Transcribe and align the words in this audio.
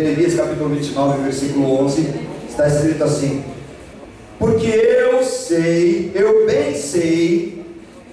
Jeremias 0.00 0.34
capítulo 0.34 0.70
29, 0.70 1.22
versículo 1.24 1.84
11, 1.84 2.08
está 2.48 2.66
escrito 2.66 3.04
assim: 3.04 3.44
Porque 4.38 4.66
eu 4.66 5.22
sei, 5.22 6.10
eu 6.14 6.46
bem 6.46 6.74
sei, 6.74 7.62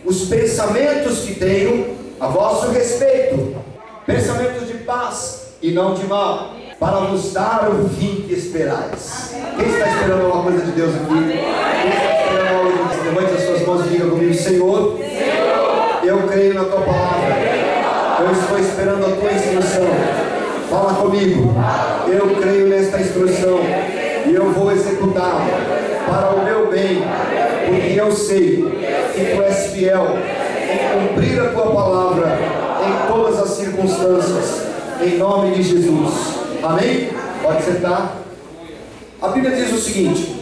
os 0.03 0.25
pensamentos 0.25 1.19
que 1.19 1.35
tenho 1.35 1.95
a 2.19 2.27
vosso 2.27 2.71
respeito, 2.71 3.55
pensamentos 4.05 4.67
de 4.67 4.73
paz 4.79 5.53
e 5.61 5.71
não 5.71 5.93
de 5.93 6.05
mal, 6.07 6.55
para 6.77 6.97
vos 7.05 7.31
dar 7.31 7.69
o 7.69 7.87
fim 7.87 8.25
que 8.27 8.33
esperais. 8.33 9.33
Quem 9.55 9.69
está 9.69 9.87
esperando 9.87 10.25
alguma 10.25 10.43
coisa 10.43 10.65
de 10.65 10.71
Deus 10.71 10.93
aqui? 10.93 11.05
Quem 11.07 11.89
está 11.89 12.21
esperando 12.21 12.57
algo 12.57 12.69
de 12.69 12.81
Deus? 12.81 13.05
Levante 13.05 13.33
as 13.33 13.43
suas 13.43 13.65
mãos 13.65 13.85
e 13.85 13.89
diga 13.91 14.09
comigo, 14.09 14.33
Senhor, 14.33 14.99
eu 16.03 16.27
creio 16.27 16.53
na 16.53 16.65
tua 16.65 16.81
palavra. 16.81 17.37
Eu 18.19 18.31
estou 18.33 18.59
esperando 18.59 19.05
a 19.05 19.15
tua 19.15 19.31
instrução. 19.31 20.26
Fala 20.69 20.93
comigo. 20.95 21.53
Eu 22.07 22.35
creio 22.41 22.67
nesta 22.67 22.99
instrução 22.99 23.59
e 24.25 24.33
eu 24.33 24.51
vou 24.51 24.71
executá-la 24.71 25.45
para 26.07 26.35
o 26.35 26.43
meu 26.43 26.69
bem, 26.69 27.01
porque 27.65 27.99
eu 27.99 28.11
sei 28.11 28.65
que 29.13 29.35
tu 29.35 29.41
és 29.41 29.71
fiel 29.71 30.05
em 30.69 31.07
cumprir 31.07 31.39
a 31.39 31.49
tua 31.51 31.71
palavra 31.71 32.37
em 32.85 33.07
todas 33.07 33.39
as 33.39 33.49
circunstâncias, 33.51 34.63
em 35.01 35.17
nome 35.17 35.55
de 35.55 35.63
Jesus. 35.63 36.13
Amém? 36.61 37.09
Pode 37.41 37.63
sentar. 37.63 38.17
A 39.21 39.29
Bíblia 39.29 39.55
diz 39.55 39.71
o 39.71 39.77
seguinte: 39.77 40.37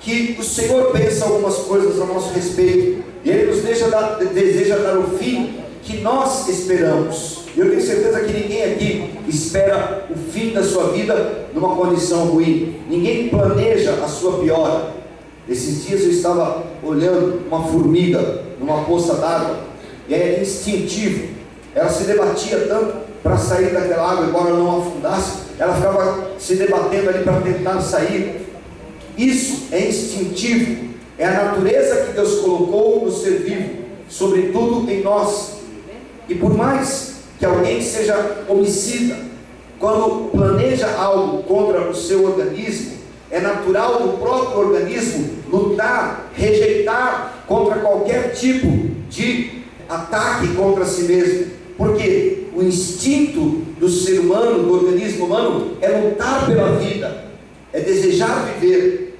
que 0.00 0.36
o 0.38 0.42
Senhor 0.42 0.90
pensa 0.90 1.24
algumas 1.24 1.56
coisas 1.56 2.00
a 2.00 2.04
nosso 2.04 2.32
respeito, 2.32 3.04
e 3.24 3.30
Ele 3.30 3.52
nos 3.52 3.62
deixa 3.62 3.88
dar, 3.88 4.16
deseja 4.16 4.76
dar 4.76 4.98
o 4.98 5.18
fim 5.18 5.60
que 5.82 5.98
nós 5.98 6.48
esperamos. 6.48 7.37
Eu 7.58 7.70
tenho 7.70 7.82
certeza 7.82 8.20
que 8.20 8.32
ninguém 8.32 8.62
aqui 8.62 9.10
espera 9.26 10.06
o 10.08 10.14
fim 10.30 10.52
da 10.52 10.62
sua 10.62 10.92
vida 10.92 11.46
numa 11.52 11.74
condição 11.74 12.26
ruim. 12.26 12.76
Ninguém 12.88 13.28
planeja 13.28 13.94
a 13.94 14.06
sua 14.06 14.38
piora. 14.38 14.94
Esses 15.48 15.84
dias 15.84 16.02
eu 16.02 16.10
estava 16.10 16.62
olhando 16.84 17.42
uma 17.48 17.64
formiga 17.64 18.44
numa 18.60 18.84
poça 18.84 19.14
d'água 19.14 19.58
e 20.08 20.14
é 20.14 20.40
instintivo. 20.40 21.30
Ela 21.74 21.88
se 21.88 22.04
debatia 22.04 22.58
tanto 22.68 22.94
para 23.24 23.36
sair 23.36 23.72
daquela 23.72 24.08
água, 24.08 24.26
embora 24.26 24.50
não 24.50 24.78
afundasse, 24.78 25.38
ela 25.58 25.74
ficava 25.74 26.30
se 26.38 26.54
debatendo 26.54 27.08
ali 27.10 27.24
para 27.24 27.40
tentar 27.40 27.80
sair. 27.80 28.40
Isso 29.16 29.66
é 29.72 29.88
instintivo, 29.88 30.90
é 31.18 31.26
a 31.26 31.44
natureza 31.44 32.04
que 32.04 32.12
Deus 32.12 32.38
colocou 32.38 33.04
no 33.04 33.10
ser 33.10 33.40
vivo, 33.40 33.82
sobretudo 34.08 34.88
em 34.88 35.02
nós. 35.02 35.54
E 36.28 36.36
por 36.36 36.56
mais 36.56 37.17
que 37.38 37.46
alguém 37.46 37.80
seja 37.80 38.44
homicida, 38.48 39.16
quando 39.78 40.30
planeja 40.30 40.88
algo 40.96 41.42
contra 41.44 41.88
o 41.88 41.94
seu 41.94 42.24
organismo, 42.24 42.98
é 43.30 43.40
natural 43.40 44.02
do 44.02 44.18
próprio 44.18 44.58
organismo 44.58 45.28
lutar, 45.48 46.30
rejeitar 46.34 47.44
contra 47.46 47.76
qualquer 47.78 48.32
tipo 48.32 48.66
de 49.08 49.62
ataque 49.88 50.48
contra 50.54 50.84
si 50.84 51.02
mesmo. 51.02 51.46
Porque 51.76 52.46
o 52.54 52.62
instinto 52.62 53.62
do 53.78 53.88
ser 53.88 54.18
humano, 54.18 54.64
do 54.64 54.72
organismo 54.74 55.26
humano, 55.26 55.76
é 55.80 55.88
lutar 55.88 56.44
pela 56.46 56.72
vida, 56.72 57.26
é 57.72 57.80
desejar 57.80 58.52
viver. 58.58 59.16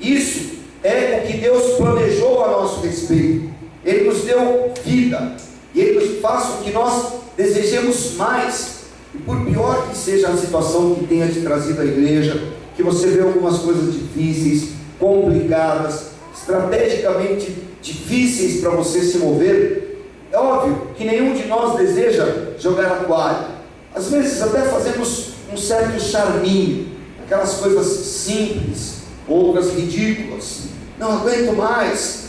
Isso 0.00 0.54
é 0.82 1.22
o 1.22 1.26
que 1.26 1.36
Deus 1.38 1.74
planejou 1.74 2.42
a 2.42 2.50
nosso 2.52 2.80
respeito. 2.80 3.50
Ele 3.84 4.08
nos 4.08 4.22
deu 4.22 4.72
vida 4.82 5.36
e 5.74 5.80
Ele 5.80 6.20
faz 6.20 6.44
com 6.44 6.62
que 6.62 6.70
nós 6.70 7.14
desejemos 7.36 8.14
mais. 8.16 8.74
E 9.14 9.18
por 9.18 9.44
pior 9.44 9.88
que 9.88 9.96
seja 9.96 10.28
a 10.28 10.36
situação 10.36 10.94
que 10.94 11.06
tenha 11.06 11.28
te 11.28 11.40
trazido 11.40 11.80
à 11.80 11.84
igreja, 11.84 12.52
que 12.76 12.82
você 12.82 13.08
vê 13.08 13.22
algumas 13.22 13.58
coisas 13.58 13.92
difíceis, 13.92 14.70
complicadas, 14.98 16.10
estrategicamente 16.34 17.54
difíceis 17.80 18.60
para 18.60 18.70
você 18.70 19.02
se 19.02 19.18
mover, 19.18 20.04
é 20.32 20.38
óbvio 20.38 20.88
que 20.96 21.04
nenhum 21.04 21.34
de 21.34 21.46
nós 21.46 21.76
deseja 21.76 22.26
jogar 22.58 22.86
a 22.86 23.04
toalha. 23.04 23.46
Às 23.94 24.10
vezes 24.10 24.42
até 24.42 24.62
fazemos 24.62 25.34
um 25.52 25.56
certo 25.56 26.00
charminho, 26.00 26.88
aquelas 27.24 27.54
coisas 27.54 27.86
simples, 27.86 29.02
outras 29.28 29.72
ridículas. 29.72 30.62
Não 30.98 31.12
aguento 31.12 31.54
mais. 31.56 32.23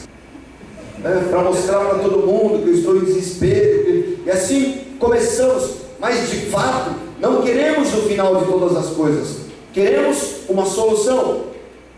Né, 1.05 1.27
para 1.29 1.43
mostrar 1.43 1.85
para 1.85 1.99
todo 1.99 2.25
mundo 2.25 2.63
que 2.63 2.69
eu 2.69 2.73
estou 2.73 2.97
em 2.97 3.01
desespero. 3.01 4.17
E 4.25 4.31
assim 4.31 4.81
começamos, 4.97 5.75
mas 5.99 6.31
de 6.31 6.47
fato 6.47 6.95
não 7.19 7.43
queremos 7.43 7.93
o 7.93 8.01
final 8.07 8.38
de 8.38 8.45
todas 8.45 8.75
as 8.75 8.88
coisas. 8.88 9.38
Queremos 9.71 10.38
uma 10.49 10.66
solução, 10.66 11.43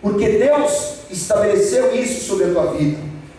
porque 0.02 0.28
Deus 0.28 0.96
estabeleceu 1.10 1.96
isso 1.96 2.26
sobre 2.26 2.46
a 2.46 2.50
tua 2.50 2.74
vida. 2.74 2.98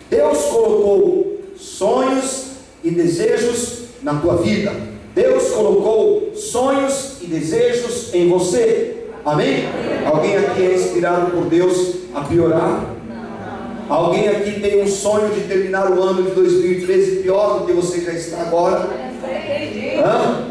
Deus 0.09 0.45
colocou 0.45 1.37
sonhos 1.55 2.45
e 2.83 2.89
desejos 2.89 3.83
na 4.01 4.15
tua 4.15 4.37
vida. 4.37 4.73
Deus 5.13 5.51
colocou 5.51 6.31
sonhos 6.33 7.17
e 7.21 7.27
desejos 7.27 8.11
em 8.11 8.27
você. 8.27 9.03
Amém? 9.23 9.67
Amém? 9.67 10.07
Alguém 10.07 10.35
aqui 10.35 10.63
é 10.63 10.73
inspirado 10.73 11.29
por 11.29 11.45
Deus 11.45 11.93
a 12.15 12.21
piorar? 12.21 12.88
Alguém 13.89 14.29
aqui 14.29 14.59
tem 14.59 14.81
um 14.81 14.87
sonho 14.87 15.33
de 15.33 15.41
terminar 15.41 15.91
o 15.91 16.01
ano 16.01 16.23
de 16.23 16.31
2013 16.31 17.23
pior 17.23 17.59
do 17.59 17.65
que 17.65 17.73
você 17.73 18.01
já 18.01 18.13
está 18.13 18.41
agora? 18.41 18.87
Hã? 20.05 20.45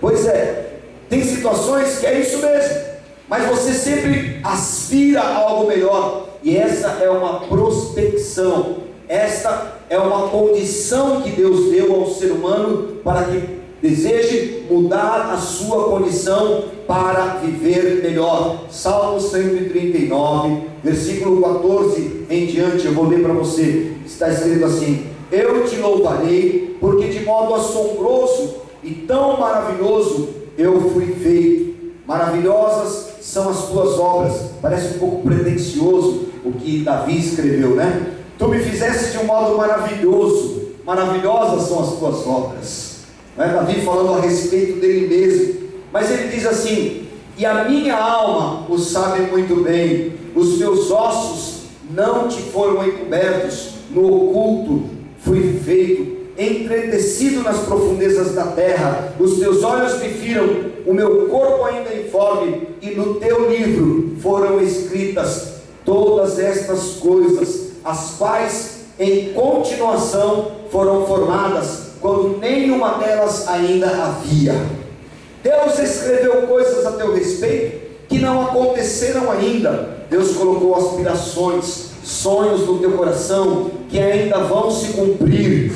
Pois 0.00 0.26
é, 0.26 0.72
tem 1.08 1.22
situações 1.22 1.98
que 1.98 2.06
é 2.06 2.20
isso 2.20 2.38
mesmo 2.38 2.94
mas 3.28 3.46
você 3.46 3.72
sempre 3.72 4.38
aspira 4.42 5.20
a 5.20 5.36
algo 5.38 5.66
melhor, 5.66 6.28
e 6.42 6.56
essa 6.56 6.88
é 7.00 7.08
uma 7.08 7.40
prospecção, 7.40 8.76
esta 9.08 9.78
é 9.88 9.98
uma 9.98 10.28
condição 10.28 11.22
que 11.22 11.30
Deus 11.30 11.70
deu 11.70 11.94
ao 11.94 12.10
ser 12.10 12.32
humano 12.32 12.98
para 13.02 13.24
que 13.24 13.60
deseje 13.80 14.66
mudar 14.70 15.32
a 15.32 15.36
sua 15.38 15.84
condição 15.88 16.64
para 16.86 17.38
viver 17.42 18.02
melhor. 18.02 18.66
Salmo 18.70 19.20
139, 19.20 20.62
versículo 20.82 21.40
14 21.42 22.26
em 22.30 22.46
diante, 22.46 22.86
eu 22.86 22.92
vou 22.92 23.08
ler 23.08 23.22
para 23.22 23.32
você. 23.32 23.92
Está 24.04 24.30
escrito 24.30 24.64
assim: 24.64 25.06
Eu 25.30 25.64
te 25.64 25.76
louvarei, 25.76 26.76
porque 26.80 27.08
de 27.08 27.24
modo 27.24 27.54
assombroso 27.54 28.56
e 28.82 28.90
tão 28.90 29.38
maravilhoso 29.38 30.28
eu 30.56 30.90
fui 30.90 31.06
feito. 31.06 31.74
Maravilhosas 32.06 33.14
são 33.22 33.48
as 33.48 33.68
tuas 33.68 33.98
obras. 33.98 34.50
Parece 34.60 34.96
um 34.96 34.98
pouco 34.98 35.22
pretensioso 35.22 36.26
o 36.44 36.52
que 36.52 36.80
Davi 36.80 37.18
escreveu, 37.18 37.70
né? 37.70 38.14
Tu 38.38 38.48
me 38.48 38.58
fizeste 38.58 39.12
de 39.12 39.18
um 39.18 39.24
modo 39.24 39.56
maravilhoso, 39.56 40.72
maravilhosas 40.84 41.68
são 41.68 41.82
as 41.82 41.98
tuas 41.98 42.26
obras. 42.26 42.94
É 43.38 43.48
Davi 43.48 43.80
falando 43.80 44.14
a 44.14 44.20
respeito 44.20 44.80
dele 44.80 45.08
mesmo, 45.08 45.63
mas 45.94 46.10
ele 46.10 46.26
diz 46.26 46.44
assim: 46.44 47.06
E 47.38 47.46
a 47.46 47.64
minha 47.64 47.96
alma 47.96 48.66
o 48.68 48.76
sabe 48.76 49.30
muito 49.30 49.62
bem, 49.62 50.12
os 50.34 50.58
meus 50.58 50.90
ossos 50.90 51.66
não 51.88 52.26
te 52.26 52.42
foram 52.42 52.84
encobertos, 52.84 53.74
no 53.90 54.04
oculto 54.04 54.90
fui 55.18 55.60
feito 55.64 56.14
entretecido 56.36 57.44
nas 57.44 57.60
profundezas 57.60 58.34
da 58.34 58.46
terra, 58.46 59.14
os 59.20 59.38
teus 59.38 59.62
olhos 59.62 60.00
me 60.00 60.08
viram, 60.08 60.72
o 60.84 60.92
meu 60.92 61.28
corpo 61.28 61.62
ainda 61.62 61.90
é 61.90 62.06
informe, 62.08 62.70
e 62.82 62.90
no 62.90 63.14
teu 63.14 63.48
livro 63.48 64.16
foram 64.20 64.60
escritas 64.60 65.60
todas 65.84 66.40
estas 66.40 66.94
coisas, 66.94 67.74
as 67.84 68.16
quais 68.18 68.78
em 68.98 69.32
continuação 69.32 70.50
foram 70.72 71.06
formadas, 71.06 71.90
quando 72.00 72.38
nenhuma 72.38 72.98
delas 72.98 73.46
ainda 73.46 73.86
havia. 73.86 74.83
Deus 75.44 75.78
escreveu 75.78 76.46
coisas 76.46 76.86
a 76.86 76.92
teu 76.92 77.14
respeito 77.14 77.84
que 78.08 78.18
não 78.18 78.46
aconteceram 78.46 79.30
ainda. 79.30 80.06
Deus 80.08 80.34
colocou 80.38 80.74
aspirações, 80.74 81.90
sonhos 82.02 82.66
no 82.66 82.78
teu 82.78 82.92
coração 82.92 83.70
que 83.90 83.98
ainda 83.98 84.38
vão 84.38 84.70
se 84.70 84.94
cumprir. 84.94 85.70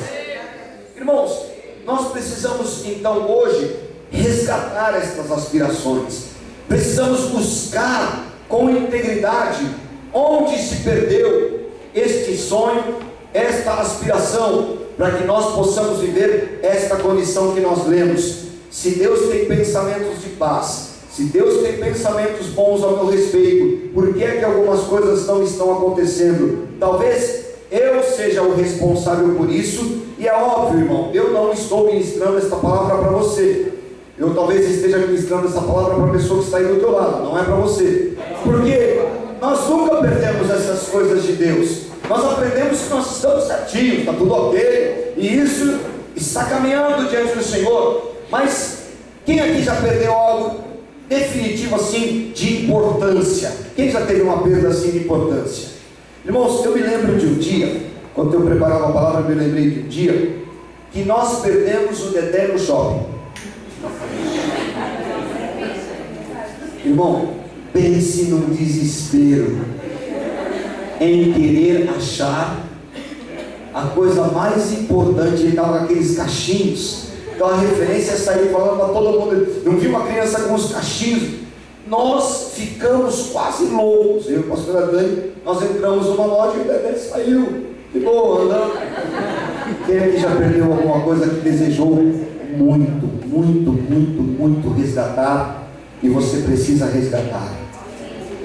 Irmãos, 0.97 1.45
nós 1.85 2.11
precisamos 2.11 2.83
então 2.83 3.29
hoje 3.29 3.75
resgatar 4.09 4.95
estas 4.95 5.31
aspirações. 5.31 6.29
Precisamos 6.67 7.29
buscar 7.29 8.25
com 8.47 8.71
integridade 8.71 9.67
onde 10.11 10.57
se 10.57 10.77
perdeu 10.77 11.69
este 11.93 12.35
sonho, 12.35 12.95
esta 13.31 13.73
aspiração, 13.73 14.79
para 14.97 15.11
que 15.11 15.25
nós 15.25 15.53
possamos 15.53 15.99
viver 15.99 16.59
esta 16.63 16.95
condição 16.95 17.53
que 17.53 17.61
nós 17.61 17.85
lemos. 17.85 18.48
Se 18.69 18.91
Deus 18.91 19.29
tem 19.29 19.45
pensamentos 19.45 20.21
de 20.21 20.29
paz, 20.29 20.89
se 21.11 21.23
Deus 21.23 21.61
tem 21.61 21.77
pensamentos 21.77 22.47
bons 22.47 22.83
ao 22.83 22.97
meu 22.97 23.07
respeito, 23.07 23.89
por 23.93 24.13
que 24.13 24.23
é 24.23 24.37
que 24.37 24.45
algumas 24.45 24.81
coisas 24.81 25.25
não 25.25 25.43
estão 25.43 25.73
acontecendo? 25.73 26.67
Talvez 26.79 27.45
eu 27.71 28.01
seja 28.03 28.41
o 28.41 28.55
responsável 28.55 29.35
por 29.35 29.49
isso, 29.49 30.03
e 30.17 30.27
é 30.27 30.33
óbvio, 30.33 30.81
irmão, 30.81 31.11
eu 31.13 31.31
não 31.31 31.51
estou 31.51 31.87
ministrando 31.87 32.37
esta 32.37 32.55
palavra 32.55 32.97
para 32.97 33.09
você. 33.09 33.73
Eu 34.17 34.33
talvez 34.33 34.69
esteja 34.69 34.97
ministrando 34.97 35.47
essa 35.47 35.61
palavra 35.61 35.95
para 35.95 36.05
a 36.05 36.11
pessoa 36.11 36.39
que 36.39 36.45
está 36.45 36.57
aí 36.57 36.65
do 36.65 36.79
teu 36.79 36.91
lado, 36.91 37.23
não 37.23 37.39
é 37.39 37.43
para 37.43 37.55
você. 37.55 38.13
Porque 38.43 39.01
nós 39.41 39.67
nunca 39.67 39.95
perdemos 39.97 40.49
essas 40.49 40.89
coisas 40.89 41.23
de 41.23 41.33
Deus. 41.33 41.83
Nós 42.07 42.25
aprendemos 42.25 42.81
que 42.81 42.89
nós 42.89 43.15
estamos 43.15 43.45
certinhos, 43.45 43.99
está 43.99 44.13
tudo 44.13 44.33
ok, 44.33 45.13
e 45.15 45.37
isso 45.37 45.79
está 46.15 46.45
caminhando 46.45 47.09
diante 47.09 47.35
do 47.35 47.43
Senhor. 47.43 48.08
Mas 48.31 48.83
quem 49.25 49.39
aqui 49.39 49.63
já 49.63 49.75
perdeu 49.75 50.13
algo 50.13 50.61
definitivo 51.07 51.75
assim 51.75 52.31
de 52.33 52.65
importância? 52.65 53.51
Quem 53.75 53.91
já 53.91 54.05
teve 54.05 54.21
uma 54.21 54.43
perda 54.43 54.69
assim 54.69 54.91
de 54.91 54.99
importância? 54.99 55.69
Irmãos, 56.25 56.63
eu 56.63 56.75
me 56.75 56.81
lembro 56.81 57.17
de 57.17 57.25
um 57.25 57.33
dia, 57.35 57.81
quando 58.13 58.33
eu 58.33 58.41
preparava 58.41 58.89
a 58.89 58.91
palavra, 58.91 59.21
eu 59.21 59.35
me 59.35 59.43
lembrei 59.43 59.69
de 59.71 59.79
um 59.79 59.87
dia, 59.87 60.37
que 60.91 61.03
nós 61.03 61.41
perdemos 61.41 62.05
o 62.07 62.11
Dedé 62.11 62.47
no 62.47 62.59
shopping. 62.59 63.05
Irmão, 66.85 67.35
pense 67.73 68.23
no 68.23 68.53
desespero 68.53 69.65
em 70.99 71.33
querer 71.33 71.89
achar 71.89 72.65
a 73.73 73.81
coisa 73.87 74.23
mais 74.27 74.73
importante. 74.73 75.41
Ele 75.41 75.49
estava 75.49 75.79
com 75.79 75.83
aqueles 75.85 76.15
cachinhos. 76.15 77.08
Então 77.39 77.51
a 77.51 77.55
referência 77.55 78.11
é 78.11 78.15
sair 78.17 78.49
falando 78.51 78.77
para 78.79 78.89
todo 78.89 79.17
mundo. 79.17 79.47
Não 79.63 79.77
vi 79.77 79.87
uma 79.87 80.05
criança 80.05 80.41
com 80.41 80.55
os 80.55 80.73
cachinhos. 80.73 81.35
Nós 81.87 82.51
ficamos 82.53 83.29
quase 83.31 83.63
loucos. 83.67 84.27
Eu 84.27 84.33
e 84.33 84.39
o 84.39 84.43
pastor 84.43 84.91
Dani, 84.91 85.31
nós 85.45 85.63
entramos 85.63 86.07
numa 86.07 86.25
loja 86.25 86.57
e 86.57 86.59
o 86.59 86.63
bebê 86.65 86.97
saiu. 86.97 87.67
De 87.93 87.99
boa, 88.01 88.43
andando. 88.43 88.73
Quem 89.85 89.99
aqui 89.99 90.19
já 90.19 90.35
perdeu 90.35 90.65
alguma 90.65 90.99
coisa 90.99 91.29
que 91.29 91.39
desejou 91.39 91.95
muito, 92.57 93.07
muito, 93.25 93.71
muito, 93.71 94.21
muito 94.21 94.73
resgatar 94.73 95.69
e 96.03 96.09
você 96.09 96.39
precisa 96.39 96.87
resgatar? 96.87 97.53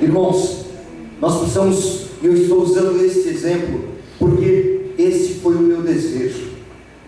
Irmãos, 0.00 0.66
nós 1.20 1.38
precisamos, 1.38 2.10
eu 2.22 2.32
estou 2.32 2.62
usando 2.62 3.04
este 3.04 3.28
exemplo, 3.28 3.86
porque 4.20 4.92
esse 4.96 5.34
foi 5.40 5.56
o 5.56 5.62
meu 5.62 5.82
desejo. 5.82 6.54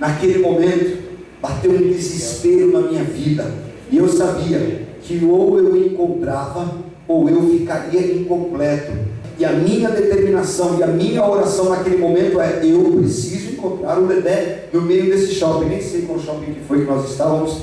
Naquele 0.00 0.40
momento, 0.40 1.05
bateu 1.40 1.70
um 1.70 1.92
desespero 1.92 2.72
na 2.72 2.88
minha 2.88 3.04
vida, 3.04 3.50
e 3.90 3.98
eu 3.98 4.08
sabia 4.08 4.86
que 5.02 5.24
ou 5.24 5.58
eu 5.58 5.76
encontrava, 5.76 6.68
ou 7.06 7.28
eu 7.28 7.50
ficaria 7.50 8.14
incompleto. 8.14 8.92
E 9.38 9.44
a 9.44 9.52
minha 9.52 9.90
determinação 9.90 10.78
e 10.78 10.82
a 10.82 10.86
minha 10.86 11.24
oração 11.24 11.68
naquele 11.68 11.98
momento 11.98 12.40
é: 12.40 12.60
eu 12.64 12.82
preciso 12.98 13.52
encontrar 13.52 13.98
o 13.98 14.06
Dedé 14.06 14.68
no 14.72 14.80
meio 14.80 15.04
desse 15.04 15.34
shopping. 15.34 15.66
Nem 15.66 15.80
sei 15.80 16.02
qual 16.02 16.18
shopping 16.18 16.54
que 16.54 16.60
foi 16.66 16.80
que 16.80 16.90
nós 16.90 17.10
estávamos, 17.10 17.62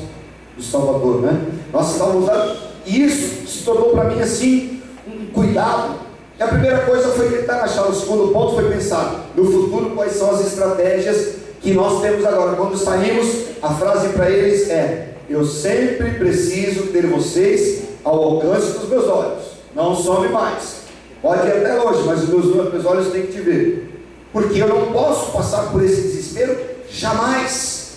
do 0.55 0.63
Salvador, 0.63 1.21
né? 1.21 1.41
Nós 1.71 1.93
estávamos 1.93 2.27
lá, 2.27 2.55
e 2.85 3.03
isso 3.03 3.47
se 3.47 3.63
tornou 3.65 3.89
para 3.89 4.05
mim 4.05 4.21
assim 4.21 4.81
um 5.07 5.25
cuidado. 5.33 5.95
E 6.39 6.43
a 6.43 6.47
primeira 6.47 6.79
coisa 6.79 7.09
foi 7.09 7.29
tentar 7.29 7.63
achar, 7.63 7.87
o 7.87 7.93
segundo 7.93 8.31
ponto 8.31 8.55
foi 8.55 8.69
pensar 8.71 9.31
no 9.35 9.45
futuro 9.45 9.91
quais 9.95 10.13
são 10.13 10.31
as 10.31 10.45
estratégias 10.45 11.42
que 11.63 11.73
nós 11.73 12.01
temos 12.01 12.25
agora. 12.25 12.55
Quando 12.55 12.77
saímos, 12.77 13.45
a 13.61 13.73
frase 13.73 14.09
para 14.09 14.29
eles 14.29 14.69
é: 14.69 15.15
Eu 15.29 15.45
sempre 15.45 16.11
preciso 16.11 16.87
ter 16.87 17.07
vocês 17.07 17.83
ao 18.03 18.21
alcance 18.21 18.77
dos 18.77 18.89
meus 18.89 19.07
olhos. 19.07 19.43
Não 19.73 19.95
some 19.95 20.27
mais. 20.27 20.83
Pode 21.21 21.47
ir 21.47 21.51
até 21.51 21.73
longe, 21.75 22.03
mas 22.05 22.23
os 22.23 22.29
meus, 22.29 22.71
meus 22.71 22.85
olhos 22.85 23.07
têm 23.11 23.25
que 23.25 23.31
te 23.31 23.39
ver. 23.39 23.89
Porque 24.33 24.61
eu 24.61 24.67
não 24.67 24.91
posso 24.91 25.31
passar 25.31 25.71
por 25.71 25.83
esse 25.83 26.01
desespero 26.01 26.57
jamais. 26.91 27.93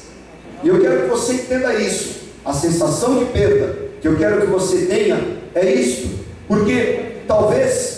E 0.62 0.68
eu 0.68 0.80
quero 0.80 1.02
que 1.02 1.08
você 1.08 1.32
entenda 1.34 1.74
isso. 1.74 2.26
A 2.44 2.52
sensação 2.52 3.18
de 3.18 3.24
perda 3.26 3.76
que 4.00 4.06
eu 4.06 4.16
quero 4.16 4.42
que 4.42 4.46
você 4.46 4.86
tenha 4.86 5.38
é 5.54 5.74
isto. 5.74 6.08
Porque 6.46 7.16
talvez 7.26 7.96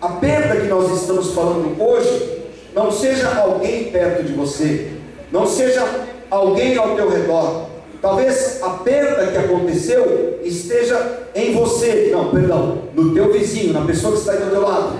a 0.00 0.08
perda 0.10 0.60
que 0.60 0.68
nós 0.68 1.00
estamos 1.00 1.32
falando 1.32 1.80
hoje 1.82 2.35
não 2.76 2.92
seja 2.92 3.34
alguém 3.38 3.84
perto 3.84 4.22
de 4.22 4.34
você, 4.34 4.88
não 5.32 5.46
seja 5.46 5.82
alguém 6.30 6.76
ao 6.76 6.94
teu 6.94 7.08
redor. 7.08 7.70
Talvez 8.02 8.62
a 8.62 8.68
perda 8.68 9.28
que 9.28 9.38
aconteceu 9.38 10.38
esteja 10.44 11.24
em 11.34 11.54
você, 11.54 12.10
não, 12.12 12.30
perdão, 12.30 12.82
no 12.94 13.14
teu 13.14 13.32
vizinho, 13.32 13.72
na 13.72 13.86
pessoa 13.86 14.12
que 14.12 14.18
está 14.18 14.32
aí 14.32 14.40
do 14.40 14.50
teu 14.50 14.60
lado. 14.60 14.94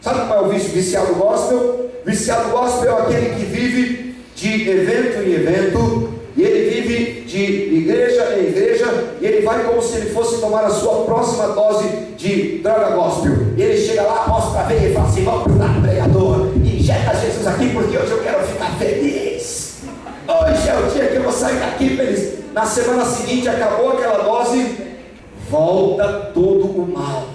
Sabe 0.00 0.26
qual 0.26 0.44
é 0.44 0.46
o 0.46 0.48
vício 0.48 0.70
viciado 0.70 1.14
gospel? 1.16 1.90
Viciado 2.06 2.48
gospel 2.48 2.96
é 2.96 3.02
aquele 3.02 3.34
que 3.34 3.44
vive 3.44 4.16
de 4.34 4.70
evento 4.70 5.22
em 5.22 5.34
evento, 5.34 6.08
e 6.34 6.42
ele 6.42 6.70
vive 6.70 7.20
de 7.22 7.42
igreja 7.76 8.38
em 8.38 8.48
igreja, 8.48 8.86
e 9.20 9.26
ele 9.26 9.42
vai 9.42 9.64
como 9.64 9.82
se 9.82 9.96
ele 9.96 10.10
fosse 10.10 10.40
tomar 10.40 10.64
a 10.64 10.70
sua 10.70 11.04
próxima 11.04 11.48
dose 11.48 11.88
de 12.16 12.58
droga 12.58 12.96
gospel. 12.96 13.32
E 13.56 13.62
ele 13.62 13.76
chega 13.76 14.02
lá, 14.02 14.26
mostra 14.28 14.60
a 14.60 14.64
veia 14.64 14.88
e 14.88 14.94
fala 14.94 15.08
assim: 15.08 15.24
vamos 15.24 15.56
para 15.56 15.87
sair 21.38 21.60
daqui 21.60 21.96
feliz. 21.96 22.38
Na 22.52 22.66
semana 22.66 23.04
seguinte 23.04 23.48
acabou 23.48 23.92
aquela 23.92 24.24
dose, 24.24 24.76
volta 25.48 26.30
todo 26.34 26.64
o 26.64 26.92
mal. 26.92 27.28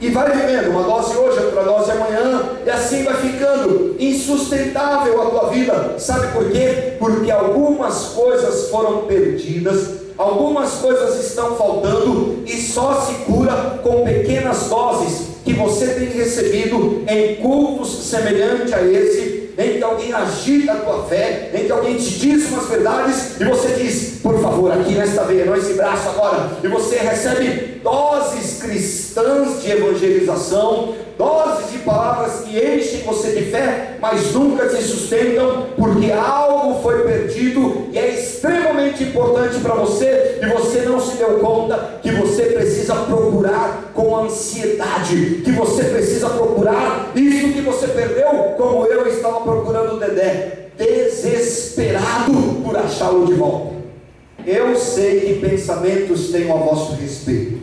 E 0.00 0.10
vai 0.10 0.30
vivendo, 0.30 0.70
uma 0.70 0.82
dose 0.82 1.16
hoje, 1.16 1.42
outra 1.44 1.62
dose 1.64 1.90
amanhã, 1.90 2.50
e 2.64 2.70
assim 2.70 3.04
vai 3.04 3.14
ficando 3.14 3.96
insustentável 3.98 5.22
a 5.22 5.26
tua 5.30 5.48
vida. 5.48 5.94
Sabe 5.98 6.28
por 6.28 6.50
quê? 6.50 6.94
Porque 6.98 7.30
algumas 7.30 8.08
coisas 8.08 8.68
foram 8.68 9.06
perdidas, 9.06 10.04
algumas 10.18 10.72
coisas 10.74 11.24
estão 11.24 11.56
faltando, 11.56 12.42
e 12.46 12.52
só 12.60 13.00
se 13.00 13.14
cura 13.24 13.80
com 13.82 14.04
pequenas 14.04 14.68
doses 14.68 15.28
que 15.44 15.54
você 15.54 15.86
tem 15.86 16.08
recebido 16.08 17.04
em 17.08 17.36
cultos 17.36 18.04
semelhante 18.04 18.74
a 18.74 18.82
esse 18.82 19.33
em 19.56 19.78
que 19.78 19.82
alguém 19.82 20.12
agita 20.12 20.72
a 20.72 20.76
tua 20.76 21.04
fé, 21.04 21.50
em 21.54 21.64
que 21.64 21.72
alguém 21.72 21.96
te 21.96 22.18
diz 22.18 22.50
umas 22.50 22.68
verdades 22.68 23.40
e 23.40 23.44
você 23.44 23.68
diz, 23.74 24.20
por 24.22 24.40
favor, 24.40 24.72
aqui 24.72 24.92
nesta 24.92 25.24
veia, 25.24 25.44
não 25.44 25.56
esse 25.56 25.74
braço 25.74 26.08
agora, 26.08 26.50
e 26.62 26.68
você 26.68 26.96
recebe 26.96 27.80
doses 27.82 28.62
cristãs 28.62 29.62
de 29.62 29.70
evangelização, 29.70 30.94
doses 31.18 31.70
de 31.70 31.78
palavras 31.78 32.40
que 32.40 32.56
enchem 32.58 33.02
você 33.02 33.32
de 33.32 33.50
fé, 33.50 33.96
mas 34.00 34.32
nunca 34.32 34.66
te 34.66 34.82
sustentam, 34.82 35.66
porque 35.76 36.10
algo 36.10 36.82
foi 36.82 37.02
perdido 37.02 37.88
e 37.92 37.98
é 37.98 38.14
extremamente 38.14 39.04
importante 39.04 39.60
para 39.60 39.74
você, 39.74 40.38
e 40.42 40.46
você 40.46 40.80
não 40.80 40.98
se 41.00 41.16
deu 41.16 41.38
conta 41.38 41.98
que 42.02 42.10
você 42.10 42.44
precisa 42.44 42.94
procurar 42.94 43.92
com 43.94 44.16
ansiedade, 44.16 45.42
que 45.44 45.52
você 45.52 45.84
precisa 45.84 46.28
procurar 46.30 47.12
isso 47.14 47.52
que 47.52 47.60
você 47.60 47.86
perdeu, 47.88 48.54
como 48.56 48.86
eu 48.86 49.06
estava 49.06 49.40
procurando 49.40 49.93
o 49.93 49.93
Dedé, 50.06 50.68
desesperado 50.76 52.32
por 52.62 52.76
achá-lo 52.76 53.26
de 53.26 53.34
volta. 53.34 53.74
Eu 54.46 54.76
sei 54.76 55.20
que 55.20 55.46
pensamentos 55.46 56.30
tenho 56.30 56.52
a 56.52 56.56
vosso 56.56 56.94
respeito. 56.94 57.58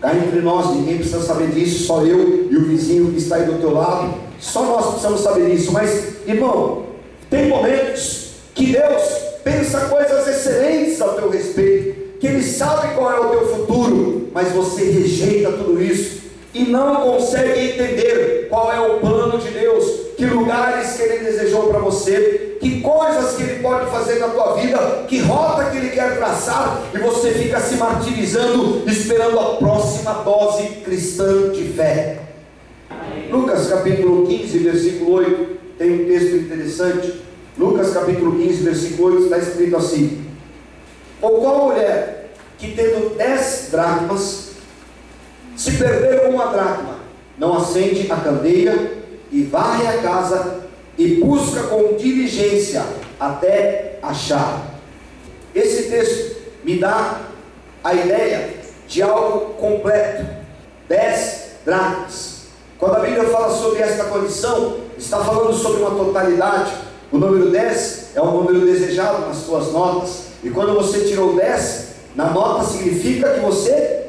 Cá 0.00 0.14
entre 0.14 0.40
nós, 0.40 0.74
ninguém 0.74 0.96
precisa 0.96 1.20
saber 1.20 1.48
disso, 1.48 1.84
só 1.84 2.02
eu 2.04 2.48
e 2.50 2.56
o 2.56 2.64
vizinho 2.66 3.10
que 3.10 3.18
está 3.18 3.36
aí 3.36 3.46
do 3.46 3.58
teu 3.58 3.72
lado. 3.72 4.14
Só 4.38 4.64
nós 4.64 4.86
precisamos 4.86 5.20
saber 5.20 5.50
disso. 5.50 5.72
Mas, 5.72 6.14
irmão, 6.26 6.84
tem 7.28 7.48
momentos 7.48 8.30
que 8.54 8.72
Deus 8.72 9.02
pensa 9.42 9.80
coisas 9.80 10.26
excelentes 10.28 11.00
ao 11.00 11.14
teu 11.14 11.28
respeito, 11.28 12.18
que 12.18 12.26
Ele 12.26 12.42
sabe 12.42 12.94
qual 12.94 13.12
é 13.12 13.20
o 13.20 13.28
teu 13.30 13.48
futuro, 13.48 14.28
mas 14.32 14.52
você 14.52 14.84
rejeita 14.84 15.52
tudo 15.52 15.82
isso 15.82 16.19
e 16.52 16.64
não 16.64 16.96
consegue 17.02 17.70
entender 17.70 18.46
qual 18.48 18.72
é 18.72 18.80
o 18.80 18.98
plano 18.98 19.38
de 19.38 19.50
Deus, 19.50 19.84
que 20.16 20.24
lugares 20.24 20.94
que 20.94 21.02
Ele 21.02 21.24
desejou 21.24 21.68
para 21.68 21.78
você, 21.78 22.56
que 22.60 22.80
coisas 22.80 23.36
que 23.36 23.42
Ele 23.42 23.62
pode 23.62 23.90
fazer 23.90 24.18
na 24.18 24.28
tua 24.28 24.54
vida, 24.54 25.04
que 25.08 25.20
rota 25.20 25.70
que 25.70 25.76
Ele 25.76 25.90
quer 25.90 26.16
traçar, 26.18 26.82
e 26.92 26.98
você 26.98 27.30
fica 27.30 27.60
se 27.60 27.76
martirizando, 27.76 28.82
esperando 28.86 29.38
a 29.38 29.56
próxima 29.56 30.12
dose 30.24 30.66
cristã 30.84 31.50
de 31.52 31.64
fé. 31.72 32.18
Lucas 33.30 33.68
capítulo 33.68 34.26
15, 34.26 34.58
versículo 34.58 35.12
8, 35.12 35.46
tem 35.78 36.02
um 36.02 36.06
texto 36.06 36.36
interessante. 36.36 37.22
Lucas 37.56 37.92
capítulo 37.92 38.36
15, 38.36 38.62
versículo 38.62 39.14
8, 39.14 39.24
está 39.24 39.38
escrito 39.38 39.76
assim: 39.76 40.24
Ou 41.22 41.40
qual 41.40 41.68
mulher 41.68 42.30
que 42.58 42.72
tendo 42.72 43.16
dez 43.16 43.68
dracmas, 43.70 44.49
se 45.60 45.72
perder 45.72 46.30
uma 46.30 46.46
dracma, 46.46 46.94
não 47.36 47.58
acende 47.58 48.10
a 48.10 48.16
candeia 48.16 48.92
e 49.30 49.42
varre 49.42 49.86
a 49.86 49.98
casa 49.98 50.60
e 50.96 51.16
busca 51.16 51.64
com 51.64 51.96
diligência 51.98 52.82
até 53.20 53.98
achar. 54.02 54.80
Esse 55.54 55.90
texto 55.90 56.36
me 56.64 56.78
dá 56.78 57.20
a 57.84 57.92
ideia 57.92 58.54
de 58.88 59.02
algo 59.02 59.52
completo: 59.56 60.24
dez 60.88 61.50
dracmas. 61.66 62.46
Quando 62.78 62.96
a 62.96 63.00
Bíblia 63.00 63.24
fala 63.24 63.54
sobre 63.54 63.82
esta 63.82 64.04
condição, 64.04 64.78
está 64.96 65.22
falando 65.22 65.52
sobre 65.52 65.82
uma 65.82 65.90
totalidade. 65.90 66.72
O 67.12 67.18
número 67.18 67.50
10 67.50 68.12
é 68.14 68.22
um 68.22 68.30
número 68.30 68.64
desejado 68.64 69.26
nas 69.26 69.36
suas 69.36 69.70
notas. 69.72 70.22
E 70.42 70.48
quando 70.48 70.72
você 70.72 71.00
tirou 71.00 71.36
10, 71.36 71.88
na 72.16 72.30
nota 72.30 72.64
significa 72.64 73.34
que 73.34 73.40
você 73.40 73.99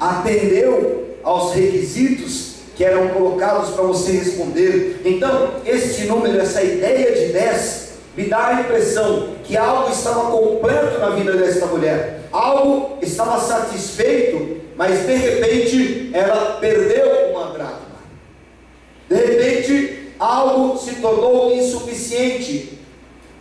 atendeu 0.00 1.16
aos 1.22 1.54
requisitos 1.54 2.54
que 2.76 2.84
eram 2.84 3.08
colocados 3.08 3.70
para 3.70 3.84
você 3.84 4.12
responder. 4.12 5.00
Então, 5.04 5.54
este 5.64 6.04
número, 6.04 6.40
essa 6.40 6.62
ideia 6.62 7.12
de 7.12 7.32
10, 7.32 7.88
me 8.16 8.24
dá 8.24 8.48
a 8.48 8.60
impressão 8.60 9.34
que 9.44 9.56
algo 9.56 9.90
estava 9.90 10.30
completo 10.30 10.98
na 10.98 11.10
vida 11.10 11.32
desta 11.32 11.66
mulher, 11.66 12.20
algo 12.32 12.98
estava 13.00 13.40
satisfeito, 13.40 14.60
mas 14.76 15.06
de 15.06 15.14
repente 15.14 16.10
ela 16.12 16.58
perdeu 16.60 17.30
uma 17.30 17.52
dracma. 17.52 17.94
De 19.08 19.16
repente, 19.16 20.12
algo 20.18 20.78
se 20.78 20.96
tornou 20.96 21.54
insuficiente. 21.54 22.78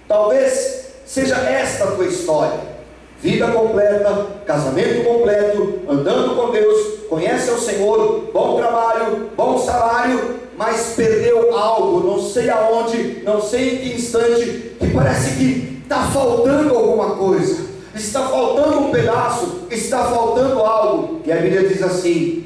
Talvez 0.08 0.88
seja 1.06 1.36
esta 1.38 1.86
a 1.86 1.92
tua 1.92 2.06
história 2.06 2.73
vida 3.24 3.48
completa, 3.48 4.28
casamento 4.46 5.06
completo, 5.06 5.80
andando 5.88 6.36
com 6.36 6.52
Deus, 6.52 7.06
conhece 7.10 7.50
o 7.52 7.58
Senhor, 7.58 8.30
bom 8.34 8.58
trabalho, 8.58 9.30
bom 9.38 9.58
salário, 9.58 10.42
mas 10.58 10.94
perdeu 10.94 11.58
algo, 11.58 12.06
não 12.06 12.22
sei 12.22 12.50
aonde, 12.50 13.24
não 13.24 13.42
sei 13.42 13.76
em 13.76 13.78
que 13.78 13.96
instante, 13.96 14.76
que 14.78 14.88
parece 14.94 15.38
que 15.38 15.80
está 15.84 16.02
faltando 16.08 16.76
alguma 16.76 17.16
coisa, 17.16 17.64
está 17.96 18.28
faltando 18.28 18.80
um 18.80 18.92
pedaço, 18.92 19.68
está 19.72 20.04
faltando 20.04 20.60
algo, 20.60 21.22
e 21.24 21.32
a 21.32 21.38
Bíblia 21.38 21.66
diz 21.66 21.82
assim: 21.82 22.46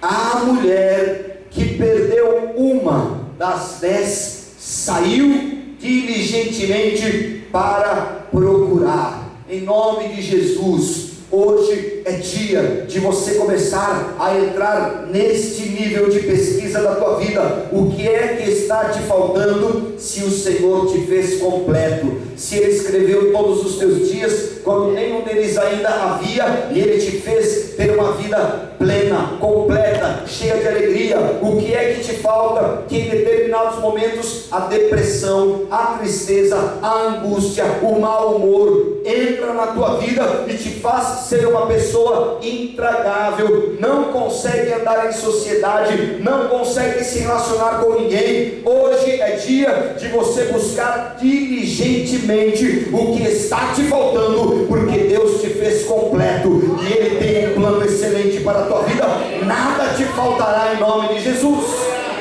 a 0.00 0.38
mulher 0.44 1.48
que 1.50 1.76
perdeu 1.76 2.52
uma 2.54 3.22
das 3.36 3.78
dez 3.80 4.52
saiu 4.56 5.58
diligentemente 5.80 7.44
para 7.50 8.26
procurar 8.30 9.27
em 9.50 9.62
nome 9.62 10.08
de 10.08 10.20
Jesus. 10.20 11.08
Hoje 11.30 12.02
é 12.06 12.12
dia 12.12 12.86
de 12.88 13.00
você 13.00 13.34
começar 13.34 14.16
a 14.18 14.38
entrar 14.38 15.08
neste 15.10 15.68
nível 15.68 16.08
de 16.08 16.20
pesquisa 16.20 16.80
da 16.80 16.94
tua 16.94 17.18
vida. 17.18 17.68
O 17.70 17.90
que 17.90 18.08
é 18.08 18.36
que 18.36 18.50
está 18.50 18.86
te 18.86 19.00
faltando 19.00 19.94
se 19.98 20.22
o 20.22 20.30
Senhor 20.30 20.90
te 20.90 21.06
fez 21.06 21.38
completo? 21.38 22.12
Se 22.36 22.56
Ele 22.56 22.72
escreveu 22.72 23.32
todos 23.32 23.64
os 23.64 23.78
teus 23.78 24.10
dias 24.10 24.52
quando 24.64 24.92
nenhum 24.92 25.22
deles 25.22 25.58
ainda 25.58 25.88
havia 25.88 26.68
e 26.72 26.80
Ele 26.80 26.98
te 26.98 27.18
fez 27.18 27.74
ter 27.76 27.90
uma 27.90 28.12
vida 28.12 28.67
plena, 28.78 29.36
completa, 29.40 30.22
cheia 30.26 30.56
de 30.56 30.68
alegria. 30.68 31.18
O 31.42 31.56
que 31.56 31.74
é 31.74 31.94
que 31.94 32.04
te 32.04 32.14
falta? 32.14 32.84
Que 32.88 32.96
em 32.96 33.10
determinados 33.10 33.80
momentos 33.80 34.46
a 34.50 34.60
depressão, 34.60 35.62
a 35.70 35.98
tristeza, 35.98 36.74
a 36.80 37.00
angústia, 37.08 37.64
o 37.82 38.00
mau 38.00 38.36
humor 38.36 38.98
entra 39.04 39.52
na 39.52 39.68
tua 39.68 39.96
vida 39.98 40.44
e 40.46 40.54
te 40.54 40.70
faz 40.70 41.26
ser 41.28 41.46
uma 41.46 41.66
pessoa 41.66 42.38
intragável, 42.42 43.76
não 43.80 44.04
consegue 44.04 44.72
andar 44.72 45.08
em 45.08 45.12
sociedade, 45.12 46.18
não 46.20 46.48
consegue 46.48 47.02
se 47.02 47.20
relacionar 47.20 47.80
com 47.80 47.94
ninguém. 47.94 48.62
Hoje 48.64 49.20
é 49.20 49.36
dia 49.36 49.94
de 49.98 50.08
você 50.08 50.44
buscar 50.44 51.16
diligentemente 51.18 52.88
o 52.92 53.16
que 53.16 53.22
está 53.22 53.72
te 53.74 53.84
faltando, 53.84 54.66
porque 54.68 54.98
Deus 54.98 55.40
te 55.40 55.48
fez 55.48 55.84
completo 55.84 56.78
e 56.82 56.92
Ele 56.92 57.16
tem 57.16 57.50
um 57.50 57.54
plano 57.60 57.84
excelente 57.84 58.40
para 58.40 58.67
tua 58.68 58.82
vida. 58.82 59.04
Nada 59.44 59.94
te 59.94 60.04
faltará 60.04 60.74
em 60.74 60.78
nome 60.78 61.08
de 61.14 61.20
Jesus. 61.20 61.64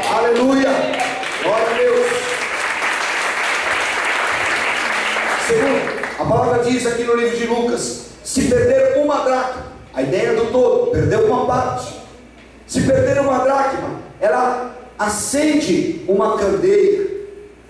Aleluia. 0.09 0.69
Glória 1.43 1.67
a 1.67 1.77
Deus. 1.77 2.07
Segundo, 5.45 6.07
a 6.19 6.25
palavra 6.25 6.63
diz 6.63 6.87
aqui 6.87 7.03
no 7.03 7.15
livro 7.15 7.37
de 7.37 7.45
Lucas: 7.45 8.05
se 8.23 8.43
perder 8.43 8.97
uma 8.97 9.23
dracma, 9.23 9.63
a 9.93 10.01
ideia 10.01 10.33
do 10.33 10.51
todo, 10.51 10.91
perdeu 10.91 11.25
uma 11.27 11.45
parte. 11.45 11.93
Se 12.65 12.81
perder 12.81 13.19
uma 13.19 13.39
dracma, 13.39 13.99
ela 14.19 14.75
acende 14.97 16.03
uma 16.07 16.37
candeia. 16.37 17.07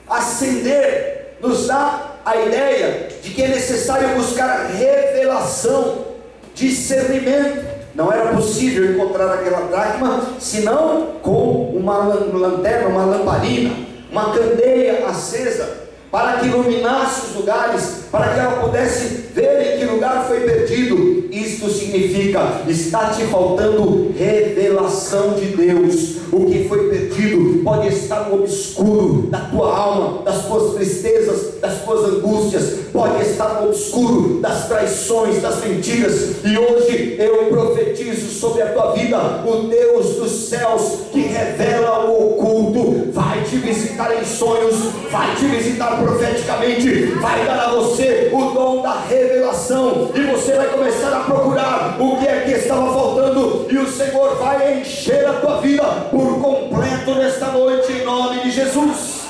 Acender 0.07 1.37
nos 1.41 1.67
dá 1.67 2.11
a 2.25 2.35
ideia 2.37 3.09
de 3.21 3.31
que 3.31 3.43
é 3.43 3.47
necessário 3.47 4.09
buscar 4.09 4.67
revelação, 4.67 6.05
discernimento. 6.53 7.76
Não 7.97 8.13
era 8.13 8.31
possível 8.31 8.91
encontrar 8.91 9.33
aquela 9.33 9.61
dracma 9.61 10.21
senão 10.39 11.13
com 11.23 11.71
uma 11.75 11.97
lanterna, 11.97 12.89
uma 12.89 13.05
lamparina, 13.05 13.73
uma 14.11 14.25
candeia 14.33 15.07
acesa 15.07 15.87
para 16.11 16.33
que 16.33 16.45
iluminasse 16.45 17.25
os 17.25 17.35
lugares, 17.37 18.03
para 18.17 18.33
que 18.33 18.39
ela 18.39 18.51
pudesse 18.63 19.27
ver 19.33 19.75
em 19.75 19.79
que 19.79 19.85
lugar 19.85 20.25
foi 20.27 20.39
perdido. 20.41 21.27
Isto 21.31 21.69
significa: 21.69 22.61
está 22.67 23.11
te 23.11 23.23
faltando 23.25 24.11
revelação 24.17 25.33
de 25.33 25.45
Deus. 25.55 26.17
O 26.31 26.45
que 26.45 26.67
foi 26.67 26.89
perdido 26.89 27.63
pode 27.63 27.87
estar 27.87 28.29
no 28.29 28.41
obscuro 28.41 29.27
da 29.29 29.39
tua 29.39 29.73
alma, 29.73 30.23
das 30.23 30.45
tuas 30.45 30.73
tristezas, 30.75 31.59
das 31.61 31.83
tuas 31.83 32.03
angústias, 32.03 32.79
pode 32.91 33.21
estar 33.23 33.61
no 33.61 33.69
obscuro 33.69 34.41
das 34.41 34.67
traições, 34.67 35.41
das 35.41 35.63
mentiras. 35.63 36.37
E 36.43 36.57
hoje 36.57 37.15
eu 37.17 37.45
profetizo 37.49 38.29
sobre 38.29 38.61
a 38.61 38.73
tua 38.73 38.91
vida: 38.93 39.17
o 39.45 39.67
Deus 39.67 40.15
dos 40.15 40.31
céus 40.49 41.07
que 41.11 41.21
revela 41.21 42.09
o 42.09 42.31
oculto 42.31 43.11
vai 43.11 43.43
te 43.43 43.57
visitar 43.57 44.13
em 44.19 44.25
sonhos, 44.25 44.75
vai 45.11 45.35
te 45.35 45.45
visitar 45.45 46.01
profeticamente, 46.01 47.05
vai 47.21 47.45
dar 47.45 47.59
a 47.59 47.71
você 47.71 48.06
o 48.31 48.51
dom 48.51 48.81
da 48.81 49.01
revelação, 49.01 50.11
e 50.13 50.21
você 50.23 50.53
vai 50.53 50.67
começar 50.67 51.15
a 51.15 51.19
procurar 51.21 51.97
o 51.99 52.17
que 52.17 52.27
é 52.27 52.41
que 52.41 52.51
estava 52.51 52.93
faltando, 52.93 53.67
e 53.69 53.77
o 53.77 53.89
Senhor 53.89 54.35
vai 54.37 54.79
encher 54.79 55.27
a 55.27 55.33
tua 55.33 55.61
vida 55.61 55.83
por 56.11 56.41
completo 56.41 57.15
nesta 57.15 57.47
noite, 57.47 57.91
em 57.91 58.03
nome 58.03 58.41
de 58.41 58.51
Jesus. 58.51 59.21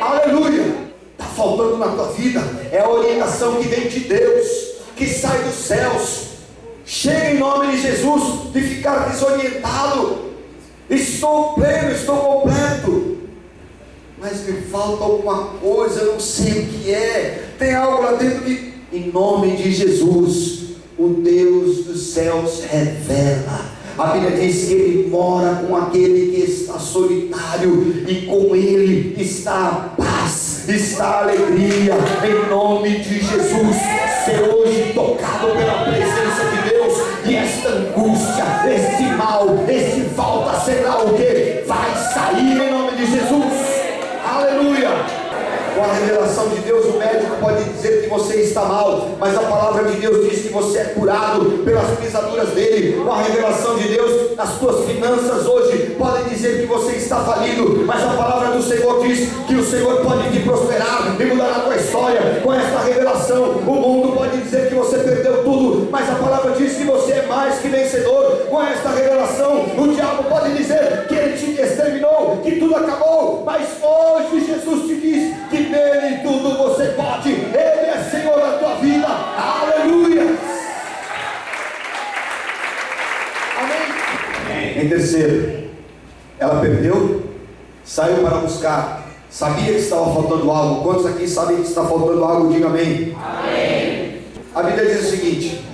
Aleluia! 0.00 0.90
Está 1.12 1.24
faltando 1.36 1.76
na 1.76 1.88
tua 1.88 2.08
vida, 2.12 2.40
é 2.72 2.80
a 2.80 2.88
orientação 2.88 3.56
que 3.56 3.68
vem 3.68 3.88
de 3.88 4.00
Deus, 4.00 4.46
que 4.96 5.06
sai 5.06 5.38
dos 5.42 5.54
céus. 5.54 6.30
Chega 6.84 7.32
em 7.32 7.38
nome 7.38 7.72
de 7.72 7.82
Jesus 7.82 8.52
de 8.52 8.60
ficar 8.62 9.08
desorientado. 9.10 10.30
Estou 10.88 11.54
pleno, 11.54 11.92
estou 11.92 12.16
completo 12.16 13.10
mas 14.20 14.46
me 14.46 14.60
falta 14.60 15.02
alguma 15.02 15.46
coisa, 15.62 16.00
eu 16.00 16.12
não 16.12 16.20
sei 16.20 16.62
o 16.62 16.66
que 16.66 16.92
é. 16.92 17.49
Tem 17.60 17.74
algo 17.74 18.02
lá 18.02 18.12
dentro 18.12 18.40
que, 18.40 18.72
em 18.90 19.12
nome 19.12 19.54
de 19.54 19.70
Jesus, 19.70 20.60
o 20.98 21.08
Deus 21.08 21.84
dos 21.84 22.00
céus 22.14 22.62
revela. 22.64 23.66
A 23.98 24.06
Bíblia 24.06 24.30
diz 24.30 24.64
que 24.64 24.72
ele 24.72 25.08
mora 25.10 25.56
com 25.56 25.76
aquele 25.76 26.32
que 26.32 26.50
está 26.50 26.78
solitário 26.78 28.02
e 28.08 28.24
com 28.24 28.56
ele 28.56 29.14
está 29.20 29.92
a 29.98 30.02
paz, 30.02 30.66
está 30.70 31.04
a 31.04 31.22
alegria, 31.24 31.96
em 32.24 32.48
nome 32.48 32.98
de 33.00 33.20
Jesus. 33.20 33.76
Ser 34.24 34.40
hoje 34.40 34.92
tocado 34.94 35.48
pela 35.48 35.84
presença 35.84 36.44
de 36.50 36.70
Deus 36.70 36.94
e 37.26 37.34
esta 37.34 37.68
angústia, 37.68 38.44
este 38.74 39.02
mal, 39.18 39.66
este 39.68 40.08
falta, 40.16 40.58
será 40.60 41.02
o 41.02 41.12
que? 41.12 41.62
Vai 41.66 41.94
sair 42.14 42.58
em 42.58 42.70
nome 42.70 42.96
de 42.96 43.04
Jesus. 43.04 43.52
Aleluia 44.24 45.20
com 45.80 45.84
a 45.84 45.94
revelação 45.94 46.48
de 46.48 46.60
Deus, 46.60 46.84
o 46.86 46.98
pode 47.40 47.64
dizer 47.64 48.02
que 48.02 48.08
você 48.08 48.34
está 48.42 48.62
mal, 48.62 49.10
mas 49.18 49.36
a 49.36 49.40
palavra 49.40 49.90
de 49.90 49.98
Deus 49.98 50.28
diz 50.28 50.42
que 50.42 50.48
você 50.48 50.78
é 50.78 50.84
curado 50.84 51.62
pelas 51.64 51.98
pisaduras 51.98 52.50
dele. 52.50 53.02
Com 53.02 53.10
a 53.10 53.22
revelação 53.22 53.76
de 53.76 53.88
Deus, 53.88 54.38
as 54.38 54.50
suas 54.58 54.84
finanças 54.86 55.46
hoje 55.46 55.96
podem 55.98 56.24
dizer 56.24 56.60
que 56.60 56.66
você 56.66 56.92
está 56.92 57.24
falido, 57.24 57.82
mas 57.86 58.02
a 58.02 58.10
palavra 58.10 58.56
do 58.56 58.62
Senhor 58.62 59.04
diz 59.06 59.28
que 59.46 59.54
o 59.54 59.64
Senhor 59.64 60.00
pode 60.02 60.30
te 60.30 60.40
prosperar 60.40 61.16
e 61.18 61.24
mudar 61.24 61.50
a 61.56 61.59
história. 61.90 62.40
Com 62.42 62.54
esta 62.54 62.78
revelação, 62.80 63.42
o 63.66 63.74
mundo 63.74 64.12
pode 64.16 64.38
dizer 64.38 64.68
que 64.68 64.74
você 64.74 64.98
perdeu 64.98 65.42
tudo, 65.42 65.88
mas 65.90 66.08
a 66.08 66.14
palavra 66.14 66.52
diz 66.52 66.76
que 66.76 66.84
você 66.84 67.12
é 67.14 67.26
mais 67.26 67.58
que 67.58 67.68
vencedor. 67.68 68.46
Com 68.48 68.62
esta 68.62 68.90
revelação, 68.90 69.66
o 69.76 69.88
diabo 69.88 70.24
pode 70.24 70.56
dizer 70.56 71.06
que 71.08 71.14
ele 71.14 71.36
te 71.36 71.60
exterminou, 71.60 72.38
que 72.42 72.52
tudo 72.60 72.76
acabou, 72.76 73.42
mas 73.44 73.68
hoje 73.82 74.46
Jesus 74.46 74.86
te 74.86 74.94
diz 75.00 75.36
que 75.50 75.58
nele 75.58 76.18
tudo 76.22 76.56
você 76.56 76.86
pode, 76.90 77.30
Ele 77.30 77.54
é 77.54 78.08
Senhor 78.10 78.38
da 78.38 78.58
tua 78.58 78.76
vida, 78.76 79.06
aleluia. 79.08 80.38
Em 84.76 84.88
terceiro, 84.88 85.70
ela 86.38 86.60
perdeu, 86.60 87.22
saiu 87.84 88.22
para 88.22 88.38
buscar, 88.38 88.99
sabia 89.30 89.72
que 89.72 89.78
estava 89.78 90.12
faltando 90.12 90.50
algo. 90.50 90.82
Quantos 90.82 91.06
aqui 91.06 91.28
sabem 91.28 91.56
que 91.56 91.68
está 91.68 91.84
faltando 91.84 92.24
algo? 92.24 92.52
Diga 92.52 92.66
amém. 92.66 93.16
amém. 93.16 94.22
A 94.54 94.62
Bíblia 94.62 94.86
diz 94.86 95.06
o 95.06 95.10
seguinte: 95.10 95.64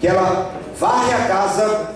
que 0.00 0.06
ela 0.06 0.52
varre 0.78 1.12
a 1.12 1.26
casa 1.26 1.94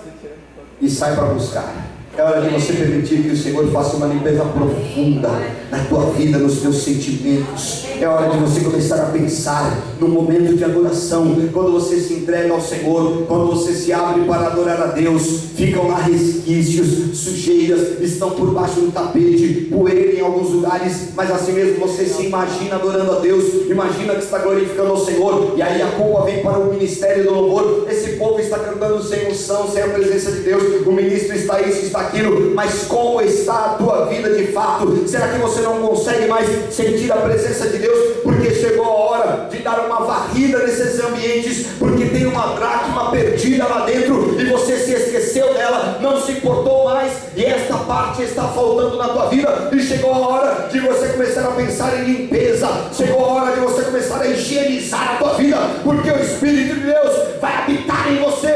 e 0.81 0.89
sai 0.89 1.15
para 1.15 1.25
buscar. 1.25 1.86
É 2.17 2.23
hora 2.23 2.41
de 2.41 2.49
você 2.49 2.73
permitir 2.73 3.21
que 3.21 3.29
o 3.29 3.37
Senhor 3.37 3.71
faça 3.71 3.95
uma 3.95 4.07
limpeza 4.07 4.43
profunda 4.43 5.29
na 5.69 5.83
tua 5.83 6.05
vida, 6.05 6.39
nos 6.39 6.61
teus 6.61 6.77
sentimentos. 6.77 7.85
É 8.01 8.07
hora 8.07 8.31
de 8.31 8.37
você 8.39 8.61
começar 8.61 8.95
a 8.95 9.05
pensar 9.11 9.77
no 9.99 10.07
momento 10.07 10.55
de 10.55 10.63
adoração, 10.63 11.35
quando 11.53 11.73
você 11.73 11.97
se 11.97 12.15
entrega 12.15 12.51
ao 12.51 12.59
Senhor, 12.59 13.23
quando 13.27 13.45
você 13.47 13.71
se 13.71 13.93
abre 13.93 14.23
para 14.25 14.47
adorar 14.47 14.81
a 14.81 14.87
Deus, 14.87 15.41
ficam 15.55 15.87
lá 15.87 15.99
resquícios, 15.99 17.19
sujeiras, 17.19 18.01
estão 18.01 18.31
por 18.31 18.51
baixo 18.51 18.79
do 18.79 18.91
tapete, 18.91 19.67
poeira 19.69 20.15
em 20.15 20.21
alguns 20.21 20.49
lugares, 20.49 21.09
mas 21.15 21.29
assim 21.29 21.51
mesmo 21.51 21.79
você 21.79 22.05
se 22.05 22.23
imagina 22.25 22.75
adorando 22.75 23.11
a 23.11 23.19
Deus, 23.19 23.69
imagina 23.69 24.15
que 24.15 24.23
está 24.23 24.39
glorificando 24.39 24.89
ao 24.89 25.05
Senhor, 25.05 25.53
e 25.55 25.61
aí 25.61 25.81
a 25.83 25.87
culpa 25.91 26.23
vem 26.23 26.41
para 26.41 26.57
o 26.57 26.73
ministério 26.73 27.25
do 27.25 27.33
louvor. 27.33 27.87
Esse 27.89 28.13
povo 28.13 28.39
está 28.39 28.57
cantando 28.57 29.03
sem 29.03 29.27
unção, 29.29 29.69
sem 29.71 29.83
a 29.83 29.89
presença 29.89 30.31
de 30.31 30.39
Deus, 30.39 30.85
o 30.85 30.91
ministro 30.91 31.35
está 31.35 31.46
isso, 31.61 31.85
está 31.85 32.01
aquilo, 32.01 32.53
mas 32.53 32.83
como 32.87 33.21
está 33.21 33.53
a 33.53 33.69
tua 33.77 34.05
vida 34.05 34.35
de 34.35 34.47
fato? 34.51 35.07
Será 35.07 35.29
que 35.29 35.39
você 35.39 35.61
não 35.61 35.81
consegue 35.81 36.27
mais 36.27 36.47
sentir 36.73 37.11
a 37.11 37.17
presença 37.17 37.67
de 37.69 37.77
Deus? 37.77 38.17
Porque 38.23 38.53
chegou 38.53 38.85
a 38.85 38.89
hora 38.89 39.47
de 39.49 39.59
dar 39.59 39.79
uma 39.85 40.01
varrida 40.01 40.59
nesses 40.59 40.99
ambientes, 40.99 41.67
porque 41.79 42.05
tem 42.05 42.25
uma 42.25 42.55
dracma 42.55 43.11
perdida 43.11 43.65
lá 43.65 43.85
dentro 43.85 44.35
e 44.39 44.45
você 44.45 44.77
se 44.77 44.93
esqueceu 44.93 45.53
dela, 45.53 45.97
não 46.01 46.21
se 46.21 46.33
importou 46.33 46.85
mais, 46.85 47.13
e 47.35 47.43
esta 47.43 47.77
parte 47.77 48.23
está 48.23 48.43
faltando 48.43 48.97
na 48.97 49.09
tua 49.09 49.27
vida, 49.29 49.69
e 49.71 49.79
chegou 49.79 50.13
a 50.13 50.27
hora 50.27 50.67
de 50.71 50.79
você 50.79 51.07
começar 51.09 51.41
a 51.41 51.51
pensar 51.51 51.99
em 51.99 52.03
limpeza, 52.05 52.67
chegou 52.93 53.25
a 53.25 53.27
hora 53.33 53.53
de 53.53 53.59
você 53.61 53.83
começar 53.83 54.21
a 54.21 54.27
higienizar 54.27 55.15
a 55.15 55.17
tua 55.17 55.33
vida, 55.33 55.57
porque 55.83 56.09
o 56.09 56.19
Espírito 56.21 56.75
de 56.75 56.81
Deus 56.81 57.15
vai 57.39 57.55
habitar 57.55 58.11
em 58.11 58.19
você 58.19 58.46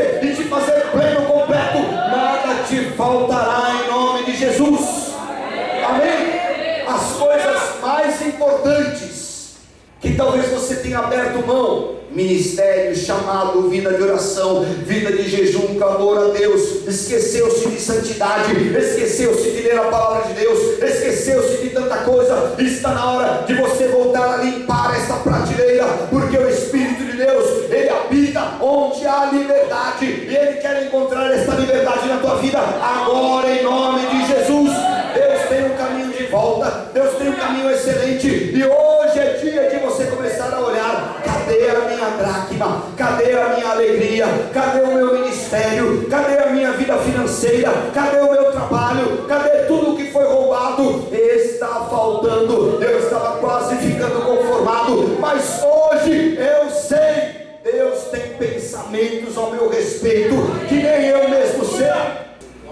talvez 10.21 10.49
você 10.49 10.75
tenha 10.75 10.99
aberto 10.99 11.45
mão, 11.47 11.95
ministério, 12.11 12.95
chamado, 12.95 13.67
vida 13.69 13.91
de 13.91 14.03
oração, 14.03 14.63
vida 14.85 15.11
de 15.11 15.27
jejum, 15.27 15.75
clamor 15.79 16.17
a 16.19 16.27
Deus, 16.27 16.87
esqueceu-se 16.87 17.67
de 17.67 17.81
santidade, 17.81 18.51
esqueceu-se 18.77 19.49
de 19.49 19.61
ler 19.61 19.79
a 19.79 19.85
palavra 19.85 20.27
de 20.27 20.39
Deus, 20.39 20.59
esqueceu-se 20.79 21.57
de 21.63 21.69
tanta 21.71 21.97
coisa, 21.97 22.53
está 22.59 22.89
na 22.89 23.11
hora 23.11 23.43
de 23.47 23.55
você 23.55 23.87
voltar 23.87 24.35
a 24.35 24.43
limpar 24.43 24.95
esta 24.95 25.15
prateleira, 25.15 25.87
porque 26.11 26.37
o 26.37 26.49
Espírito 26.49 27.03
de 27.03 27.17
Deus, 27.17 27.71
ele 27.71 27.89
habita 27.89 28.57
onde 28.61 29.07
há 29.07 29.25
liberdade, 29.33 30.05
e 30.05 30.35
ele 30.35 30.57
quer 30.57 30.85
encontrar 30.85 31.33
esta 31.33 31.55
liberdade 31.55 32.07
na 32.07 32.17
tua 32.17 32.35
vida, 32.35 32.59
agora 32.59 33.49
em 33.49 33.63
nome 33.63 34.05
de 34.05 34.27
Jesus. 34.27 34.71
Deus 35.15 35.41
tem 35.49 35.65
um 35.65 35.75
caminho 35.75 36.13
de 36.13 36.25
volta, 36.25 36.89
Deus 36.93 37.15
tem 37.15 37.29
um 37.29 37.35
caminho 37.35 37.71
excelente, 37.71 38.27
e 38.27 38.63
hoje 38.63 38.90
é 39.19 39.33
dia 39.33 39.69
de 39.69 39.77
você 39.77 40.05
começar 40.05 40.53
a 40.53 40.59
olhar: 40.59 41.21
cadê 41.23 41.69
a 41.69 41.79
minha 41.89 42.09
dracma? 42.17 42.83
Cadê 42.97 43.33
a 43.33 43.49
minha 43.49 43.69
alegria? 43.69 44.25
Cadê 44.53 44.81
o 44.81 44.93
meu 44.93 45.13
ministério? 45.13 46.07
Cadê 46.09 46.37
a 46.37 46.47
minha 46.47 46.71
vida 46.71 46.97
financeira? 46.97 47.71
Cadê 47.93 48.21
o 48.21 48.31
meu 48.31 48.51
trabalho? 48.51 49.25
Cadê 49.27 49.65
tudo 49.67 49.95
que 49.97 50.11
foi 50.11 50.25
roubado? 50.25 51.07
Está 51.11 51.87
faltando. 51.89 52.81
Eu 52.81 52.99
estava 52.99 53.37
quase 53.39 53.75
ficando 53.77 54.21
conformado, 54.25 55.17
mas 55.19 55.61
hoje 55.63 56.37
eu 56.37 56.69
sei. 56.69 57.41
Deus 57.63 58.05
tem 58.05 58.21
pensamentos 58.39 59.37
ao 59.37 59.51
meu 59.51 59.69
respeito 59.69 60.35
que 60.67 60.75
nem 60.75 61.07
eu 61.07 61.29
mesmo 61.29 61.63
sei. 61.65 61.91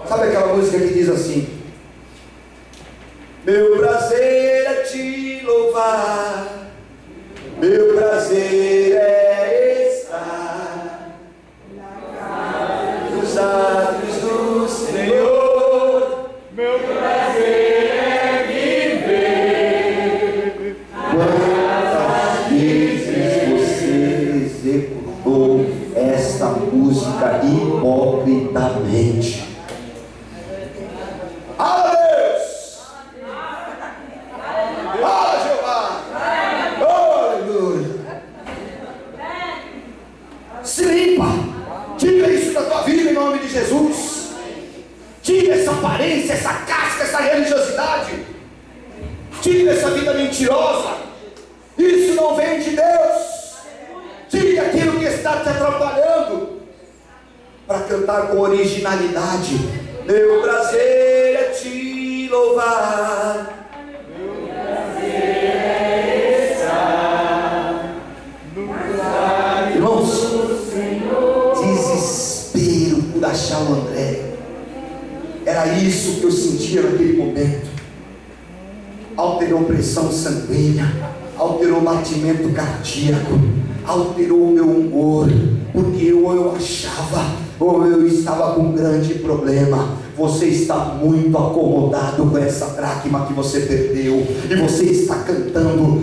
Sabe 0.08 0.28
aquela 0.28 0.56
música 0.56 0.78
que 0.78 0.92
diz 0.92 1.08
assim? 1.08 1.59
Eu 76.30 76.32
sentia 76.32 76.82
naquele 76.82 77.16
momento. 77.16 77.68
Alterou 79.16 79.64
pressão 79.64 80.10
sanguínea, 80.12 80.90
alterou 81.36 81.80
batimento 81.80 82.48
cardíaco, 82.50 83.38
alterou 83.84 84.44
o 84.44 84.52
meu 84.52 84.64
humor, 84.64 85.28
porque 85.72 86.06
eu, 86.06 86.32
eu 86.32 86.54
achava, 86.54 87.34
ou 87.58 87.84
eu 87.84 88.06
estava 88.06 88.54
com 88.54 88.62
um 88.62 88.72
grande 88.72 89.14
problema. 89.14 89.98
Você 90.16 90.46
está 90.46 90.76
muito 91.02 91.36
acomodado 91.36 92.26
com 92.26 92.38
essa 92.38 92.66
dracma 92.76 93.26
que 93.26 93.32
você 93.32 93.60
perdeu, 93.60 94.24
e 94.48 94.54
você 94.54 94.84
está 94.84 95.16
cantando 95.16 96.02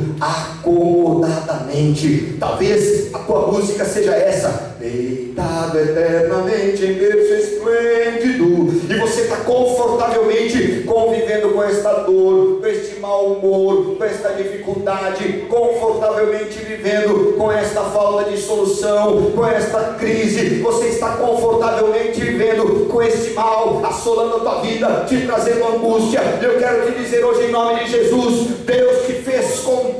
acomodadamente. 0.60 2.36
Talvez 2.40 3.14
a 3.14 3.20
tua 3.20 3.48
música 3.52 3.86
seja 3.86 4.16
essa: 4.16 4.76
deitado 4.80 5.80
eternamente 5.80 6.86
em 6.86 6.94
berço 6.94 7.34
esplêndido, 7.34 8.82
e 8.90 9.00
você 9.00 9.22
está 9.22 9.38
confortavelmente 9.38 10.84
convivendo 10.86 11.50
com 11.50 11.64
esta 11.64 11.94
dor, 12.04 12.60
com 12.60 12.68
este 12.68 13.00
mau 13.00 13.34
humor, 13.34 13.96
com 13.98 14.04
esta 14.04 14.30
dificuldade, 14.30 15.46
confortavelmente 15.50 16.60
vivendo 16.60 17.36
com 17.38 17.52
esta 17.52 17.82
falta 17.82 18.30
de 18.30 18.38
solução, 18.38 19.32
com 19.36 19.46
esta 19.46 19.96
crise. 20.00 20.62
Você 20.62 20.88
está 20.88 21.18
confortavelmente 21.18 22.20
vivendo 22.20 22.88
com 22.88 23.02
este 23.02 23.34
mal 23.34 23.82
assolando 23.86 24.38
a 24.38 24.40
tua 24.40 24.62
vida, 24.62 25.06
te 25.08 25.26
trazendo 25.26 25.68
angústia. 25.68 26.22
Eu 26.42 26.58
quero 26.58 26.86
te 26.86 27.00
dizer 27.00 27.24
hoje 27.24 27.48
em 27.48 27.52
nome 27.52 27.84
de 27.84 27.92
Jesus: 27.92 28.48
Deus 28.66 29.06
te 29.06 29.14
fez 29.14 29.60
completo, 29.60 29.97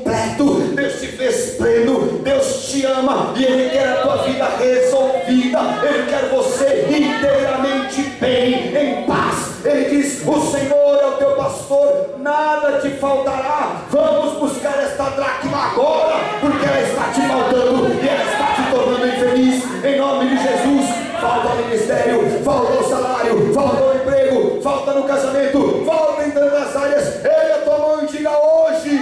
Deus 0.88 1.02
te 1.02 1.08
fez 1.08 1.56
pleno, 1.58 2.20
Deus 2.24 2.70
te 2.70 2.86
ama 2.86 3.34
e 3.36 3.44
Ele 3.44 3.70
quer 3.72 3.90
a 3.90 3.96
tua 3.98 4.18
vida 4.24 4.48
resolvida, 4.58 5.60
Ele 5.84 6.10
quer 6.10 6.30
você 6.30 6.88
inteiramente 6.90 8.04
bem, 8.22 8.74
em 8.74 9.06
paz. 9.06 9.66
Ele 9.66 9.90
diz: 9.90 10.26
O 10.26 10.40
Senhor 10.50 10.98
é 11.02 11.08
o 11.08 11.12
teu 11.18 11.32
pastor, 11.32 12.16
nada 12.20 12.80
te 12.80 12.90
faltará. 12.92 13.82
Vamos 13.92 14.40
buscar 14.40 14.82
esta 14.82 15.10
dracma 15.10 15.72
agora, 15.72 16.16
porque 16.40 16.66
ela 16.66 16.82
está 16.82 17.04
te 17.12 17.28
faltando 17.28 17.94
e 18.02 18.08
ela 18.08 18.24
está 18.24 18.46
te 18.56 18.72
tornando 18.72 19.08
infeliz. 19.08 19.64
Em 19.84 19.98
nome 19.98 20.30
de 20.30 20.38
Jesus, 20.38 20.90
falta 21.20 21.56
ministério, 21.64 22.44
falta 22.46 22.72
o 22.72 22.90
salário, 22.90 23.54
falta 23.54 23.84
o 23.84 23.96
emprego, 23.98 24.62
falta 24.62 24.94
no 24.94 25.04
casamento, 25.04 25.84
falta 25.86 26.24
em 26.24 26.32
tantas 26.32 26.76
áreas. 26.78 27.26
Ele 27.26 27.52
a 27.52 27.58
tua 27.66 27.78
mão 27.78 28.04
e 28.04 28.08
diga 28.08 28.32
hoje, 28.32 29.02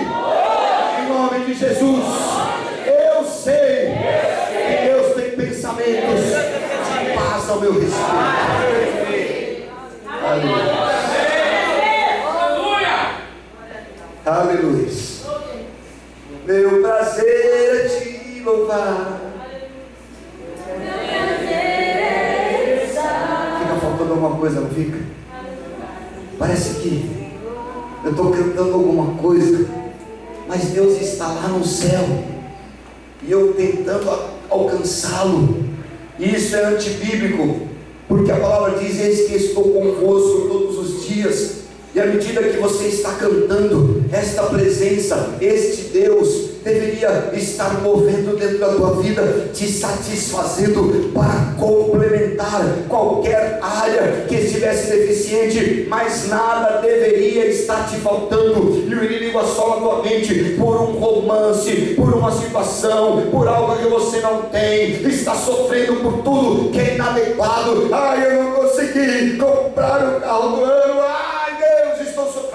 de 1.45 1.53
Jesus. 1.53 2.03
Eu 2.85 3.23
sei 3.23 3.93
que 4.67 4.85
Deus 4.87 5.15
tem 5.15 5.31
pensamentos 5.31 6.21
de 6.21 7.15
paz 7.15 7.49
ao 7.49 7.61
meu 7.61 7.73
respeito. 7.73 7.95
Aleluia. 10.07 10.75
Aleluia. 14.25 14.89
Meu 16.45 16.81
prazer 16.81 17.25
é 17.27 17.87
te 17.89 18.41
louvar. 18.41 19.21
Fica 23.59 23.75
faltando 23.81 24.13
alguma 24.13 24.37
coisa, 24.37 24.61
não 24.61 24.69
fica? 24.69 24.99
Parece 26.39 26.81
que 26.81 27.31
eu 28.03 28.11
estou 28.11 28.31
cantando 28.31 28.73
alguma 28.73 29.15
coisa, 29.19 29.67
mas 30.47 30.65
Deus 30.65 31.01
está 31.01 31.27
lá 31.27 31.47
no 31.47 31.65
céu 31.65 32.03
e 33.23 33.31
eu 33.31 33.53
tentando 33.53 34.09
alcançá-lo. 34.49 35.65
Isso 36.19 36.55
é 36.55 36.65
antibíblico, 36.65 37.67
porque 38.07 38.31
a 38.31 38.39
palavra 38.39 38.79
diz: 38.79 38.99
Eis 38.99 39.27
que 39.27 39.35
estou 39.35 39.63
convosco 39.63 40.47
todos 40.47 40.77
os 40.77 41.07
dias. 41.07 41.64
E 41.95 41.99
à 42.01 42.05
medida 42.07 42.43
que 42.43 42.57
você 42.57 42.87
está 42.87 43.13
cantando, 43.13 44.03
esta 44.11 44.43
presença, 44.43 45.29
este 45.39 45.93
Deus, 45.93 46.49
deveria 46.61 47.31
estar 47.33 47.81
movendo 47.81 48.37
dentro 48.37 48.57
da 48.57 48.67
tua 48.67 49.01
vida, 49.01 49.49
te 49.53 49.65
satisfazendo 49.71 51.13
para 51.13 51.55
complementar 51.57 52.79
qualquer 52.89 53.59
área 53.61 54.25
que 54.27 54.35
estivesse 54.35 54.89
deficiente, 54.89 55.85
mas 55.87 56.27
nada 56.27 56.81
deveria 56.81 57.45
estar 57.45 57.87
te 57.89 57.95
faltando, 58.01 58.83
e 58.85 58.93
o 58.93 59.03
inimigo 59.05 59.39
assola 59.39 59.77
tua 59.77 60.03
mente 60.03 60.55
por 60.57 60.75
um 60.75 60.99
romance, 60.99 61.93
por 61.95 62.13
uma 62.13 62.29
situação, 62.29 63.27
por 63.31 63.47
algo 63.47 63.77
que 63.77 63.87
você 63.87 64.19
não 64.19 64.41
tem, 64.41 65.01
está 65.07 65.33
sofrendo 65.33 65.95
por 66.01 66.23
tudo 66.23 66.71
que 66.71 66.79
é 66.81 66.95
inadequado. 66.95 67.87
Ai, 67.93 68.35
eu 68.35 68.43
não 68.43 68.51
consegui 68.51 69.37
comprar 69.37 70.17
o 70.17 70.19
carro 70.19 70.57
do 70.57 70.63
ano. 70.65 70.85
Estou 70.85 71.34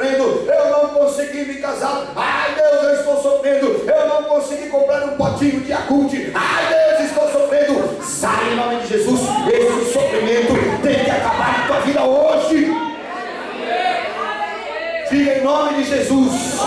sofrendo. 0.00 0.50
Eu 0.50 0.70
não 0.70 0.88
consegui 0.88 1.44
me 1.44 1.54
casar. 1.56 2.12
Ai, 2.16 2.54
Deus, 2.54 2.82
eu 2.82 2.94
estou 2.94 3.22
sofrendo. 3.22 3.66
Eu 3.66 4.08
não 4.08 4.22
consegui 4.24 4.68
comprar 4.68 5.04
um 5.04 5.16
potinho 5.16 5.60
de 5.60 5.72
acute. 5.72 6.32
Ai, 6.34 6.96
Deus, 6.96 7.10
estou 7.10 7.30
sofrendo. 7.30 8.02
Sai 8.02 8.52
em 8.52 8.56
nome 8.56 8.76
de 8.80 8.88
Jesus. 8.88 9.20
Esse 9.52 9.92
sofrimento 9.92 10.82
tem 10.82 11.04
que 11.04 11.10
acabar 11.10 11.58
na 11.58 11.66
tua 11.66 11.80
vida 11.80 12.02
hoje. 12.02 12.72
Diga 15.10 15.38
em 15.38 15.42
nome 15.42 15.82
de 15.82 15.84
Jesus. 15.84 16.60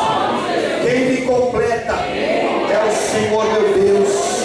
Quem 0.84 1.06
me 1.06 1.22
completa 1.22 1.93
é 1.93 2.88
o 2.88 2.91
Senhor 2.91 3.46
meu 3.46 3.74
Deus. 3.74 4.43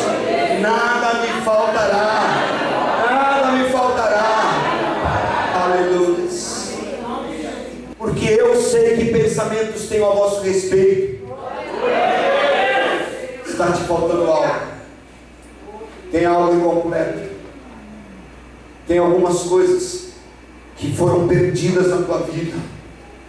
Nada 0.61 1.14
me 1.14 1.40
faltará. 1.42 2.20
Nada 3.11 3.53
me 3.53 3.68
faltará. 3.70 4.53
Aleluia. 5.64 6.29
Porque 7.98 8.27
eu 8.27 8.55
sei 8.62 8.96
que 8.96 9.05
pensamentos 9.38 9.87
tenho 9.88 10.05
a 10.05 10.14
vosso 10.14 10.40
respeito. 10.40 11.29
Está 13.46 13.70
te 13.70 13.85
faltando 13.85 14.27
algo. 14.27 14.66
Tem 16.11 16.24
algo 16.24 16.55
incompleto. 16.55 17.29
Tem 18.88 18.98
algumas 18.98 19.42
coisas 19.42 20.09
que 20.77 20.92
foram 20.92 21.29
perdidas 21.29 21.88
na 21.88 21.98
tua 21.98 22.18
vida. 22.22 22.57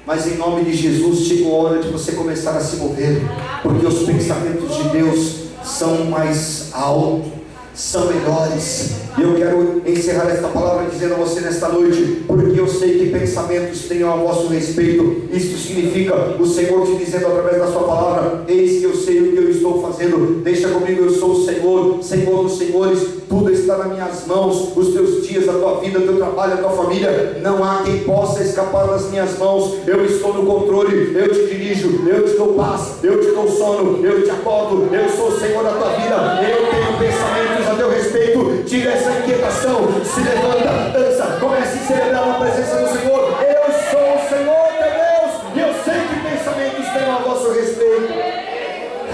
Mas 0.05 0.25
em 0.25 0.37
nome 0.37 0.63
de 0.63 0.73
Jesus 0.73 1.27
chegou 1.27 1.55
a 1.55 1.69
hora 1.69 1.83
de 1.83 1.89
você 1.89 2.13
começar 2.13 2.57
a 2.57 2.61
se 2.61 2.77
mover. 2.77 3.21
Porque 3.61 3.85
os 3.85 4.03
pensamentos 4.03 4.75
de 4.77 4.89
Deus 4.89 5.49
são 5.63 6.05
mais 6.05 6.69
altos 6.73 7.39
são 7.79 8.07
melhores. 8.07 8.95
E 9.19 9.21
eu 9.21 9.35
quero 9.35 9.81
encerrar 9.85 10.29
esta 10.29 10.47
palavra 10.47 10.89
dizendo 10.89 11.15
a 11.15 11.17
você 11.17 11.41
nesta 11.41 11.67
noite, 11.67 12.23
porque 12.25 12.57
eu 12.57 12.65
sei 12.65 12.99
que 12.99 13.09
pensamentos 13.09 13.81
tenham 13.81 14.13
a 14.13 14.15
vosso 14.15 14.47
respeito. 14.47 15.23
Isso 15.29 15.57
significa 15.57 16.15
o 16.39 16.45
Senhor 16.45 16.85
te 16.85 16.95
dizendo 17.03 17.27
através 17.27 17.57
da 17.57 17.67
sua 17.67 17.83
palavra: 17.83 18.45
Eis 18.47 18.79
que 18.79 18.85
eu 18.85 18.95
sei 18.95 19.19
o 19.19 19.31
que 19.33 19.37
eu 19.37 19.49
estou 19.49 19.81
fazendo. 19.81 20.41
Deixa 20.41 20.69
comigo, 20.69 21.03
eu 21.03 21.11
sou 21.11 21.31
o 21.31 21.45
Senhor, 21.45 22.01
Senhor 22.01 22.43
dos 22.43 22.57
senhores. 22.57 23.19
Tudo 23.27 23.51
está 23.51 23.77
nas 23.77 23.91
minhas 23.91 24.25
mãos. 24.25 24.71
Os 24.75 24.93
teus 24.93 25.27
dias, 25.27 25.49
a 25.49 25.53
tua 25.53 25.81
vida, 25.81 25.99
o 25.99 26.03
teu 26.03 26.15
trabalho, 26.15 26.53
a 26.53 26.57
tua 26.57 26.71
família. 26.71 27.39
Não 27.43 27.61
há 27.61 27.83
quem 27.83 27.99
possa 27.99 28.41
escapar 28.41 28.87
das 28.87 29.09
minhas 29.11 29.37
mãos. 29.37 29.75
Eu 29.85 30.05
estou 30.05 30.33
no 30.33 30.45
controle. 30.45 31.13
Eu 31.13 31.31
te 31.31 31.45
dirijo. 31.53 32.07
Eu 32.07 32.25
te 32.25 32.37
dou 32.37 32.53
paz. 32.53 32.95
Eu 33.03 33.19
te 33.19 33.31
dou 33.31 33.47
sono. 33.49 34.03
Eu 34.03 34.23
te 34.23 34.31
acordo. 34.31 34.87
Eu 34.93 35.09
sou 35.09 35.27
o 35.27 35.39
Senhor 35.39 35.63
da 35.63 35.71
tua 35.73 35.89
vida. 35.89 36.41
Eu 36.41 36.71
tenho 36.71 36.97
pensamentos 36.97 37.67
a 37.69 37.75
teu 37.75 37.89
respeito, 37.89 38.63
tira 38.65 38.91
essa 38.91 39.08
inquietação, 39.17 40.03
se 40.03 40.21
levanta, 40.21 40.89
dança, 40.91 41.37
comece 41.39 41.77
a 41.77 41.81
celebrar 41.81 42.27
na 42.27 42.33
presença 42.35 42.75
do 42.77 42.87
Senhor. 42.87 43.37
Eu 43.41 43.73
sou 43.89 44.15
o 44.15 44.29
Senhor 44.29 44.67
teu 44.77 44.89
Deus, 44.99 45.31
e 45.55 45.59
eu 45.59 45.73
sei 45.83 45.99
que 46.07 46.15
pensamentos 46.29 46.93
tenho 46.93 47.11
a 47.11 47.19
vosso 47.19 47.51
respeito. 47.51 48.13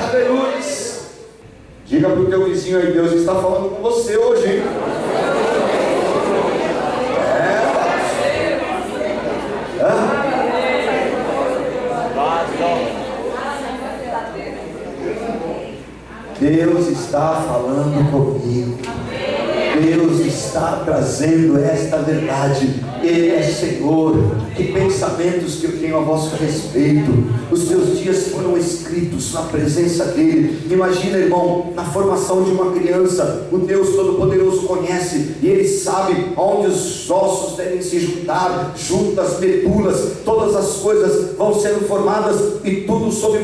Aleluia. 0.02 0.56
Diga 1.86 2.10
para 2.10 2.20
o 2.20 2.26
teu 2.26 2.46
vizinho 2.46 2.80
aí, 2.80 2.92
Deus 2.92 3.12
está 3.14 3.36
falando 3.36 3.76
com 3.76 3.82
você 3.84 4.18
hoje, 4.18 4.48
hein? 4.48 4.64
Deus 16.40 16.88
está 16.90 17.42
falando 17.48 18.12
comigo. 18.12 18.95
Deus 19.82 20.20
está 20.20 20.82
trazendo 20.84 21.58
esta 21.58 21.98
verdade. 21.98 22.84
Ele 23.04 23.30
é 23.30 23.44
Senhor. 23.44 24.16
Que 24.56 24.72
pensamentos 24.72 25.56
que 25.56 25.66
eu 25.66 25.80
tenho 25.80 25.98
a 25.98 26.02
vosso 26.02 26.36
respeito. 26.38 27.12
Os 27.52 27.68
teus 27.68 28.00
dias 28.00 28.30
foram 28.30 28.58
escritos 28.58 29.34
na 29.34 29.42
presença 29.44 30.06
dEle. 30.06 30.60
Imagina, 30.70 31.18
irmão, 31.18 31.74
na 31.76 31.84
formação 31.84 32.44
de 32.44 32.52
uma 32.52 32.72
criança, 32.72 33.48
o 33.52 33.58
Deus 33.60 33.90
Todo-Poderoso 33.96 34.64
conhece 34.64 35.36
e 35.42 35.48
Ele 35.48 35.68
sabe 35.68 36.34
onde 36.38 36.68
os 36.68 37.10
ossos 37.10 37.58
devem 37.58 37.82
se 37.82 38.00
juntar, 38.00 38.74
juntas, 38.76 39.40
medulas, 39.40 40.18
todas 40.24 40.56
as 40.56 40.78
coisas 40.78 41.36
vão 41.38 41.54
sendo 41.60 41.88
formadas 41.88 42.62
e 42.64 42.82
tudo 42.82 43.12
sob 43.12 43.40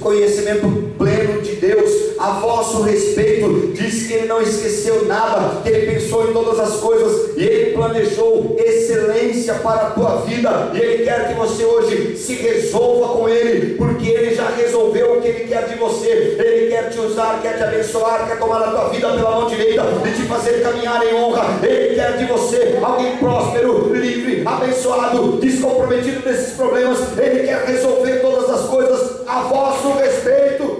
conhecimento 0.00 0.92
pleno 0.98 1.42
de 1.42 1.56
Deus 1.56 2.11
a 2.22 2.38
vosso 2.38 2.82
respeito. 2.82 3.72
Diz 3.74 4.06
que 4.06 4.12
Ele 4.12 4.26
não 4.26 4.40
esqueceu 4.40 5.06
nada, 5.06 5.60
que 5.62 5.68
Ele 5.68 5.92
pensou 5.92 6.30
em 6.30 6.32
todas 6.32 6.60
as 6.60 6.76
coisas 6.76 7.36
e 7.36 7.42
Ele 7.42 7.72
planejou 7.72 8.54
excelência 8.58 9.54
para 9.54 9.88
a 9.88 9.90
tua 9.90 10.16
vida. 10.20 10.70
E 10.72 10.78
Ele 10.78 11.04
quer 11.04 11.28
que 11.28 11.34
você 11.34 11.64
hoje 11.64 12.16
se 12.16 12.34
resolva 12.34 13.14
com 13.14 13.28
Ele, 13.28 13.74
porque 13.74 14.08
Ele 14.08 14.36
já 14.36 14.48
resolveu 14.50 15.14
o 15.14 15.20
que 15.20 15.28
Ele 15.28 15.48
quer 15.48 15.66
de 15.66 15.74
você. 15.74 16.36
Ele 16.38 16.70
quer 16.70 16.90
te 16.90 17.00
usar, 17.00 17.40
quer 17.42 17.56
te 17.56 17.64
abençoar, 17.64 18.28
quer 18.28 18.38
tomar 18.38 18.62
a 18.62 18.70
tua 18.70 18.88
vida 18.90 19.08
pela 19.08 19.30
mão 19.32 19.48
direita 19.48 19.82
e 20.06 20.10
te 20.12 20.22
fazer 20.28 20.62
caminhar 20.62 21.04
em 21.04 21.14
honra. 21.14 21.58
Ele 21.60 21.96
quer 21.96 22.18
de 22.18 22.24
você 22.26 22.78
alguém 22.80 23.16
próspero, 23.16 23.92
livre, 23.92 24.42
abençoado, 24.46 25.38
descomprometido 25.38 26.20
desses 26.20 26.54
problemas. 26.54 27.00
Ele 27.18 27.48
quer 27.48 27.64
resolver 27.64 28.20
todas 28.20 28.48
as 28.48 28.68
coisas 28.68 29.22
a 29.26 29.40
vosso 29.42 29.92
respeito. 29.98 30.71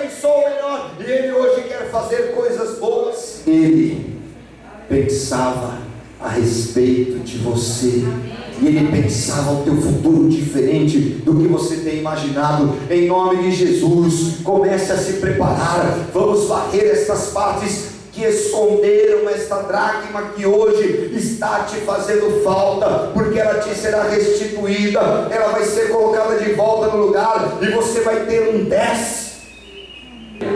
Pensou 0.00 0.38
melhor 0.48 0.92
e 1.00 1.10
Ele 1.10 1.32
hoje 1.32 1.62
quer 1.62 1.90
fazer 1.90 2.34
coisas 2.34 2.78
boas. 2.78 3.40
Ele 3.46 4.20
pensava 4.88 5.78
a 6.20 6.28
respeito 6.28 7.18
de 7.20 7.38
você. 7.38 8.04
E 8.60 8.66
ele 8.66 8.90
pensava 8.90 9.52
o 9.52 9.64
teu 9.64 9.76
futuro 9.76 10.30
diferente 10.30 10.98
do 10.98 11.34
que 11.38 11.46
você 11.46 11.76
tem 11.76 11.98
imaginado. 11.98 12.74
Em 12.90 13.06
nome 13.06 13.42
de 13.42 13.52
Jesus, 13.52 14.38
comece 14.42 14.92
a 14.92 14.96
se 14.96 15.14
preparar. 15.14 16.06
Vamos 16.12 16.46
varrer 16.46 16.86
estas 16.86 17.26
partes 17.28 17.88
que 18.12 18.24
esconderam 18.24 19.28
esta 19.28 19.56
dracma 19.56 20.30
que 20.34 20.46
hoje 20.46 21.10
está 21.14 21.64
te 21.64 21.76
fazendo 21.80 22.42
falta, 22.42 23.10
porque 23.12 23.38
ela 23.38 23.60
te 23.60 23.74
será 23.74 24.04
restituída, 24.04 25.00
ela 25.30 25.48
vai 25.48 25.64
ser 25.64 25.90
colocada 25.90 26.38
de 26.38 26.54
volta 26.54 26.96
no 26.96 27.04
lugar 27.04 27.58
e 27.60 27.66
você 27.72 28.00
vai 28.00 28.24
ter 28.24 28.54
um 28.54 28.64
dez. 28.64 29.25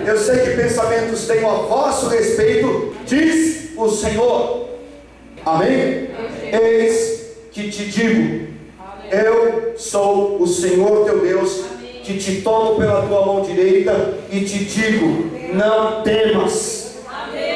Eu 0.07 0.17
sei 0.17 0.39
que 0.41 0.63
pensamentos 0.63 1.27
tenho 1.27 1.49
a 1.49 1.55
vosso 1.55 2.09
respeito, 2.09 2.95
diz 3.07 3.71
o 3.77 3.89
Senhor. 3.89 4.69
Amém? 5.45 6.11
Eis 6.53 7.37
que 7.53 7.71
te 7.71 7.85
digo, 7.87 8.49
eu 9.11 9.75
sou 9.77 10.41
o 10.41 10.47
Senhor 10.47 11.05
teu 11.05 11.21
Deus, 11.21 11.65
que 12.05 12.19
te 12.19 12.41
tomo 12.43 12.77
pela 12.77 13.03
tua 13.03 13.27
mão 13.27 13.43
direita 13.43 14.15
e 14.31 14.41
te 14.41 14.65
digo: 14.65 15.31
não 15.55 16.03
temas, 16.03 16.97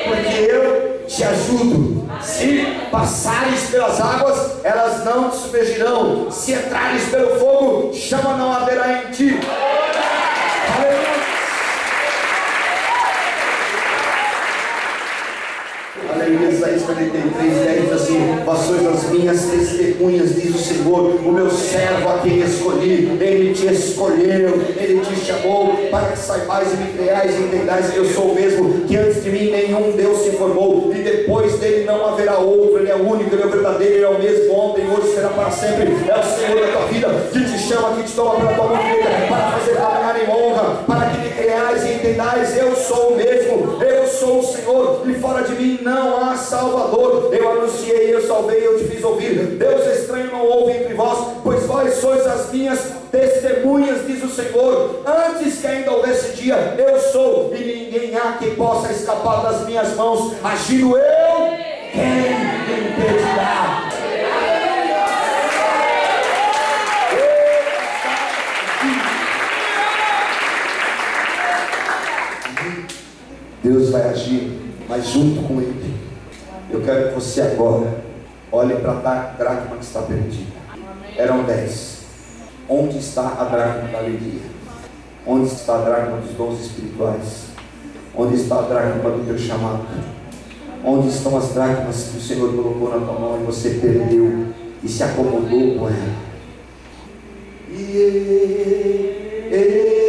porque 0.04 0.50
eu 0.50 1.06
te 1.06 1.24
ajudo. 1.24 2.04
Se 2.22 2.64
passares 2.90 3.68
pelas 3.70 4.00
águas, 4.00 4.64
elas 4.64 5.04
não 5.04 5.30
te 5.30 5.36
submergirão. 5.36 6.30
Se 6.30 6.52
entrares 6.52 7.04
pelo 7.08 7.38
fogo, 7.38 7.92
chama 7.92 8.36
não 8.36 8.52
haverá 8.52 9.04
em 9.04 9.10
ti. 9.10 9.38
Aleluia. 10.78 11.14
aleluia, 16.14 16.52
Isaías 16.64 16.82
43, 16.84 17.54
10 17.66 17.82
diz 17.82 17.92
assim: 17.92 18.38
Vós 18.42 18.58
sois 18.60 18.86
as 18.86 19.10
minhas 19.10 19.42
testemunhas, 19.42 20.34
diz 20.34 20.54
o 20.54 20.58
Senhor, 20.58 21.16
o 21.22 21.32
meu 21.32 21.50
servo 21.50 22.08
a 22.08 22.18
quem 22.20 22.40
escolhi, 22.40 23.18
ele 23.20 23.52
te 23.52 23.66
escolheu, 23.66 24.62
ele 24.74 25.00
te 25.00 25.14
chamou 25.26 25.76
para 25.90 26.12
que 26.12 26.18
saibais 26.18 26.72
e 26.72 26.76
me 26.76 26.92
creais 26.92 27.34
e 27.38 27.42
entendais 27.42 27.90
que 27.90 27.98
eu 27.98 28.06
sou 28.06 28.30
o 28.30 28.34
mesmo, 28.34 28.80
que 28.86 28.96
antes 28.96 29.22
de 29.22 29.30
mim 29.30 29.50
nenhum 29.50 29.92
Deus 29.92 30.20
se 30.20 30.30
formou, 30.30 30.90
e 30.94 31.02
depois 31.02 31.58
dele 31.58 31.84
não 31.84 32.06
haverá 32.06 32.38
outro, 32.38 32.78
ele 32.78 32.90
é 32.90 32.96
único, 32.96 33.34
ele 33.34 33.42
é 33.42 33.46
verdadeiro, 33.46 33.94
ele 33.94 34.04
é 34.04 34.08
o 34.08 34.18
mesmo 34.18 34.54
ontem, 34.54 34.86
hoje 34.90 35.14
será 35.14 35.28
para 35.28 35.50
sempre, 35.50 35.92
é 36.08 36.18
o 36.18 36.24
Senhor 36.24 36.66
da 36.66 36.72
tua 36.72 36.86
vida, 36.86 37.08
que 37.30 37.44
te 37.44 37.58
chama, 37.58 37.94
que 37.96 38.04
te 38.04 38.12
toma 38.12 38.36
pela 38.36 38.54
tua 38.54 38.64
mão 38.68 38.78
para 39.28 39.50
fazer 39.58 39.74
caminhar 39.74 40.16
em 40.22 40.30
honra, 40.30 40.82
para 40.86 41.10
que 41.10 41.18
me 41.18 41.28
creais 41.30 41.84
e 41.84 41.92
entendais, 41.92 42.56
eu 42.56 42.74
sou 42.74 43.12
o 43.12 43.16
mesmo, 43.16 43.43
sou 44.34 44.40
o 44.40 44.42
Senhor, 44.42 45.02
e 45.08 45.14
fora 45.14 45.42
de 45.42 45.54
mim 45.54 45.78
não 45.82 46.16
há 46.16 46.36
Salvador. 46.36 47.32
Eu 47.32 47.52
anunciei, 47.52 48.12
eu 48.12 48.26
salvei, 48.26 48.66
eu 48.66 48.78
te 48.78 48.84
fiz 48.84 49.04
ouvir. 49.04 49.34
Deus 49.58 49.86
estranho 49.98 50.32
não 50.32 50.44
ouve 50.44 50.72
entre 50.72 50.94
vós, 50.94 51.36
pois 51.42 51.64
vós 51.66 51.94
sois 51.94 52.26
as 52.26 52.50
minhas 52.50 52.80
testemunhas, 53.12 54.06
diz 54.06 54.24
o 54.24 54.28
Senhor. 54.28 55.02
Antes 55.06 55.60
que 55.60 55.66
ainda 55.66 55.92
houvesse 55.92 56.32
dia, 56.32 56.74
eu 56.76 56.98
sou, 57.12 57.54
e 57.54 57.58
ninguém 57.58 58.16
há 58.16 58.32
que 58.32 58.50
possa 58.52 58.90
escapar 58.92 59.42
das 59.42 59.66
minhas 59.66 59.94
mãos. 59.94 60.32
Agindo 60.42 60.96
eu, 60.96 61.43
Deus 73.64 73.88
vai 73.88 74.02
agir, 74.10 74.60
mas 74.86 75.08
junto 75.08 75.48
com 75.48 75.58
Ele. 75.58 75.94
Eu 76.70 76.82
quero 76.82 77.08
que 77.08 77.14
você 77.14 77.40
agora 77.40 78.04
olhe 78.52 78.74
para 78.76 78.92
a 78.92 79.34
dracma 79.38 79.76
que 79.76 79.84
está 79.84 80.02
perdida. 80.02 80.52
Eram 81.16 81.44
dez. 81.44 82.04
Onde 82.68 82.98
está 82.98 83.22
a 83.22 83.44
dracma 83.44 83.88
da 83.88 83.98
alegria? 83.98 84.42
Onde 85.26 85.46
está 85.46 85.76
a 85.76 85.80
dracma 85.82 86.18
dos 86.18 86.32
dons 86.32 86.60
espirituais? 86.60 87.46
Onde 88.14 88.34
está 88.34 88.58
a 88.58 88.62
dracma 88.62 89.10
do 89.10 89.26
teu 89.26 89.38
chamado? 89.38 89.86
Onde 90.84 91.08
estão 91.08 91.34
as 91.38 91.54
dracmas 91.54 92.10
que 92.10 92.18
o 92.18 92.20
Senhor 92.20 92.54
colocou 92.54 92.90
na 92.90 93.06
tua 93.06 93.18
mão 93.18 93.40
e 93.40 93.44
você 93.44 93.70
perdeu 93.80 94.48
e 94.82 94.88
se 94.88 95.02
acomodou 95.02 95.78
com 95.78 95.88
ela? 95.88 96.14
E, 97.70 97.74
e, 97.74 99.44
eu 99.50 100.03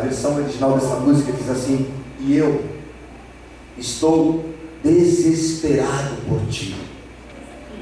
versão 0.00 0.36
original 0.36 0.74
dessa 0.74 0.96
música 0.96 1.32
diz 1.32 1.48
assim: 1.48 1.88
E 2.20 2.36
eu 2.36 2.64
estou 3.78 4.44
desesperado 4.82 6.16
por 6.28 6.40
ti. 6.48 6.76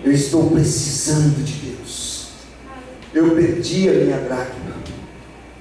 Eu 0.05 0.13
estou 0.13 0.51
precisando 0.51 1.45
de 1.45 1.53
Deus. 1.55 2.29
Eu 3.13 3.35
perdi 3.35 3.89
a 3.89 3.93
minha 3.93 4.19
dracma 4.19 4.69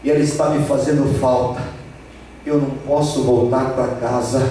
e 0.03 0.11
ela 0.11 0.19
está 0.19 0.51
me 0.51 0.65
fazendo 0.65 1.19
falta. 1.19 1.61
Eu 2.45 2.61
não 2.61 2.69
posso 2.85 3.23
voltar 3.23 3.73
para 3.73 3.95
casa 3.95 4.47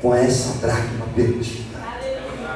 com 0.00 0.14
essa 0.14 0.58
dracma 0.58 1.06
perdida. 1.14 1.66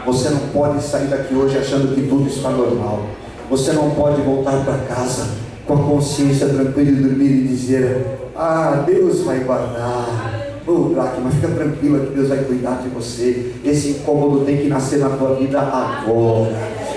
Você 0.06 0.30
não 0.30 0.40
pode 0.48 0.82
sair 0.82 1.08
daqui 1.08 1.34
hoje 1.34 1.58
achando 1.58 1.94
que 1.94 2.08
tudo 2.08 2.28
está 2.28 2.50
normal. 2.50 3.06
Você 3.50 3.72
não 3.72 3.90
pode 3.90 4.22
voltar 4.22 4.64
para 4.64 4.78
casa 4.78 5.28
com 5.66 5.74
a 5.74 5.84
consciência 5.84 6.48
tranquila 6.48 6.90
e 6.90 6.94
dormir 6.94 7.30
e 7.30 7.48
dizer: 7.48 8.06
Ah, 8.42 8.84
Deus 8.86 9.20
vai 9.20 9.40
guardar. 9.40 10.62
Oh, 10.66 10.94
mas 11.22 11.34
fica 11.34 11.48
tranquila 11.48 12.06
que 12.06 12.14
Deus 12.14 12.30
vai 12.30 12.38
cuidar 12.38 12.80
de 12.82 12.88
você. 12.88 13.52
Esse 13.62 13.90
incômodo 13.90 14.46
tem 14.46 14.56
que 14.56 14.66
nascer 14.66 14.98
na 14.98 15.10
tua 15.10 15.34
vida 15.34 15.60
agora. 15.60 16.56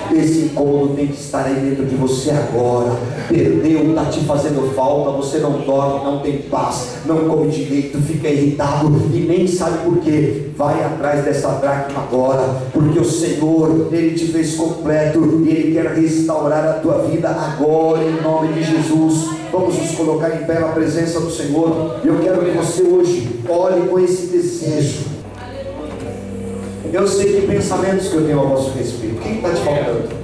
Esse 0.10 0.46
incômodo 0.46 0.94
tem 0.94 1.08
que 1.08 1.20
estar 1.20 1.44
aí 1.44 1.56
dentro 1.56 1.86
de 1.86 1.96
você 1.96 2.32
agora. 2.32 2.94
Perdeu, 3.28 3.90
está 3.90 4.06
te 4.06 4.22
fazendo 4.22 4.74
falta. 4.74 5.18
Você 5.18 5.40
não 5.40 5.60
dorme, 5.60 6.06
não 6.06 6.20
tem 6.20 6.44
paz, 6.44 7.00
não 7.06 7.28
come 7.28 7.52
direito, 7.52 7.98
fica 7.98 8.30
irritado 8.30 8.90
e 9.14 9.20
nem 9.20 9.46
sabe 9.46 9.80
por 9.84 9.98
quê. 9.98 10.44
Vai 10.56 10.82
atrás 10.82 11.26
dessa 11.26 11.50
dracma 11.56 12.04
agora, 12.04 12.62
porque 12.72 13.00
o 13.00 13.06
Senhor, 13.06 13.90
Ele 13.92 14.12
te 14.12 14.28
fez 14.28 14.56
completo 14.56 15.44
e 15.46 15.50
Ele 15.50 15.74
quer 15.74 15.88
restaurar 15.88 16.66
a 16.70 16.74
tua 16.76 17.00
vida 17.00 17.28
agora, 17.28 18.02
em 18.02 18.22
nome 18.22 18.54
de 18.54 18.64
Jesus. 18.64 19.43
Vamos 19.54 19.78
nos 19.78 19.92
colocar 19.92 20.36
em 20.36 20.46
pé 20.46 20.60
na 20.60 20.70
presença 20.70 21.22
do 21.22 21.32
Senhor. 21.32 22.02
Eu 22.04 22.20
quero 22.20 22.44
que 22.44 22.52
você 22.58 22.84
hoje 22.84 23.40
olhe 23.48 23.88
com 23.88 24.00
esse 24.00 24.28
desejo 24.28 25.14
eu 26.94 27.08
sei 27.08 27.42
que 27.42 27.48
pensamentos 27.48 28.08
que 28.08 28.16
eu 28.16 28.24
tenho 28.24 28.40
a 28.40 28.44
vosso 28.44 28.70
respeito. 28.78 29.16
O 29.16 29.20
que 29.20 29.30
está 29.30 29.50
te 29.50 29.62
faltando? 29.62 30.23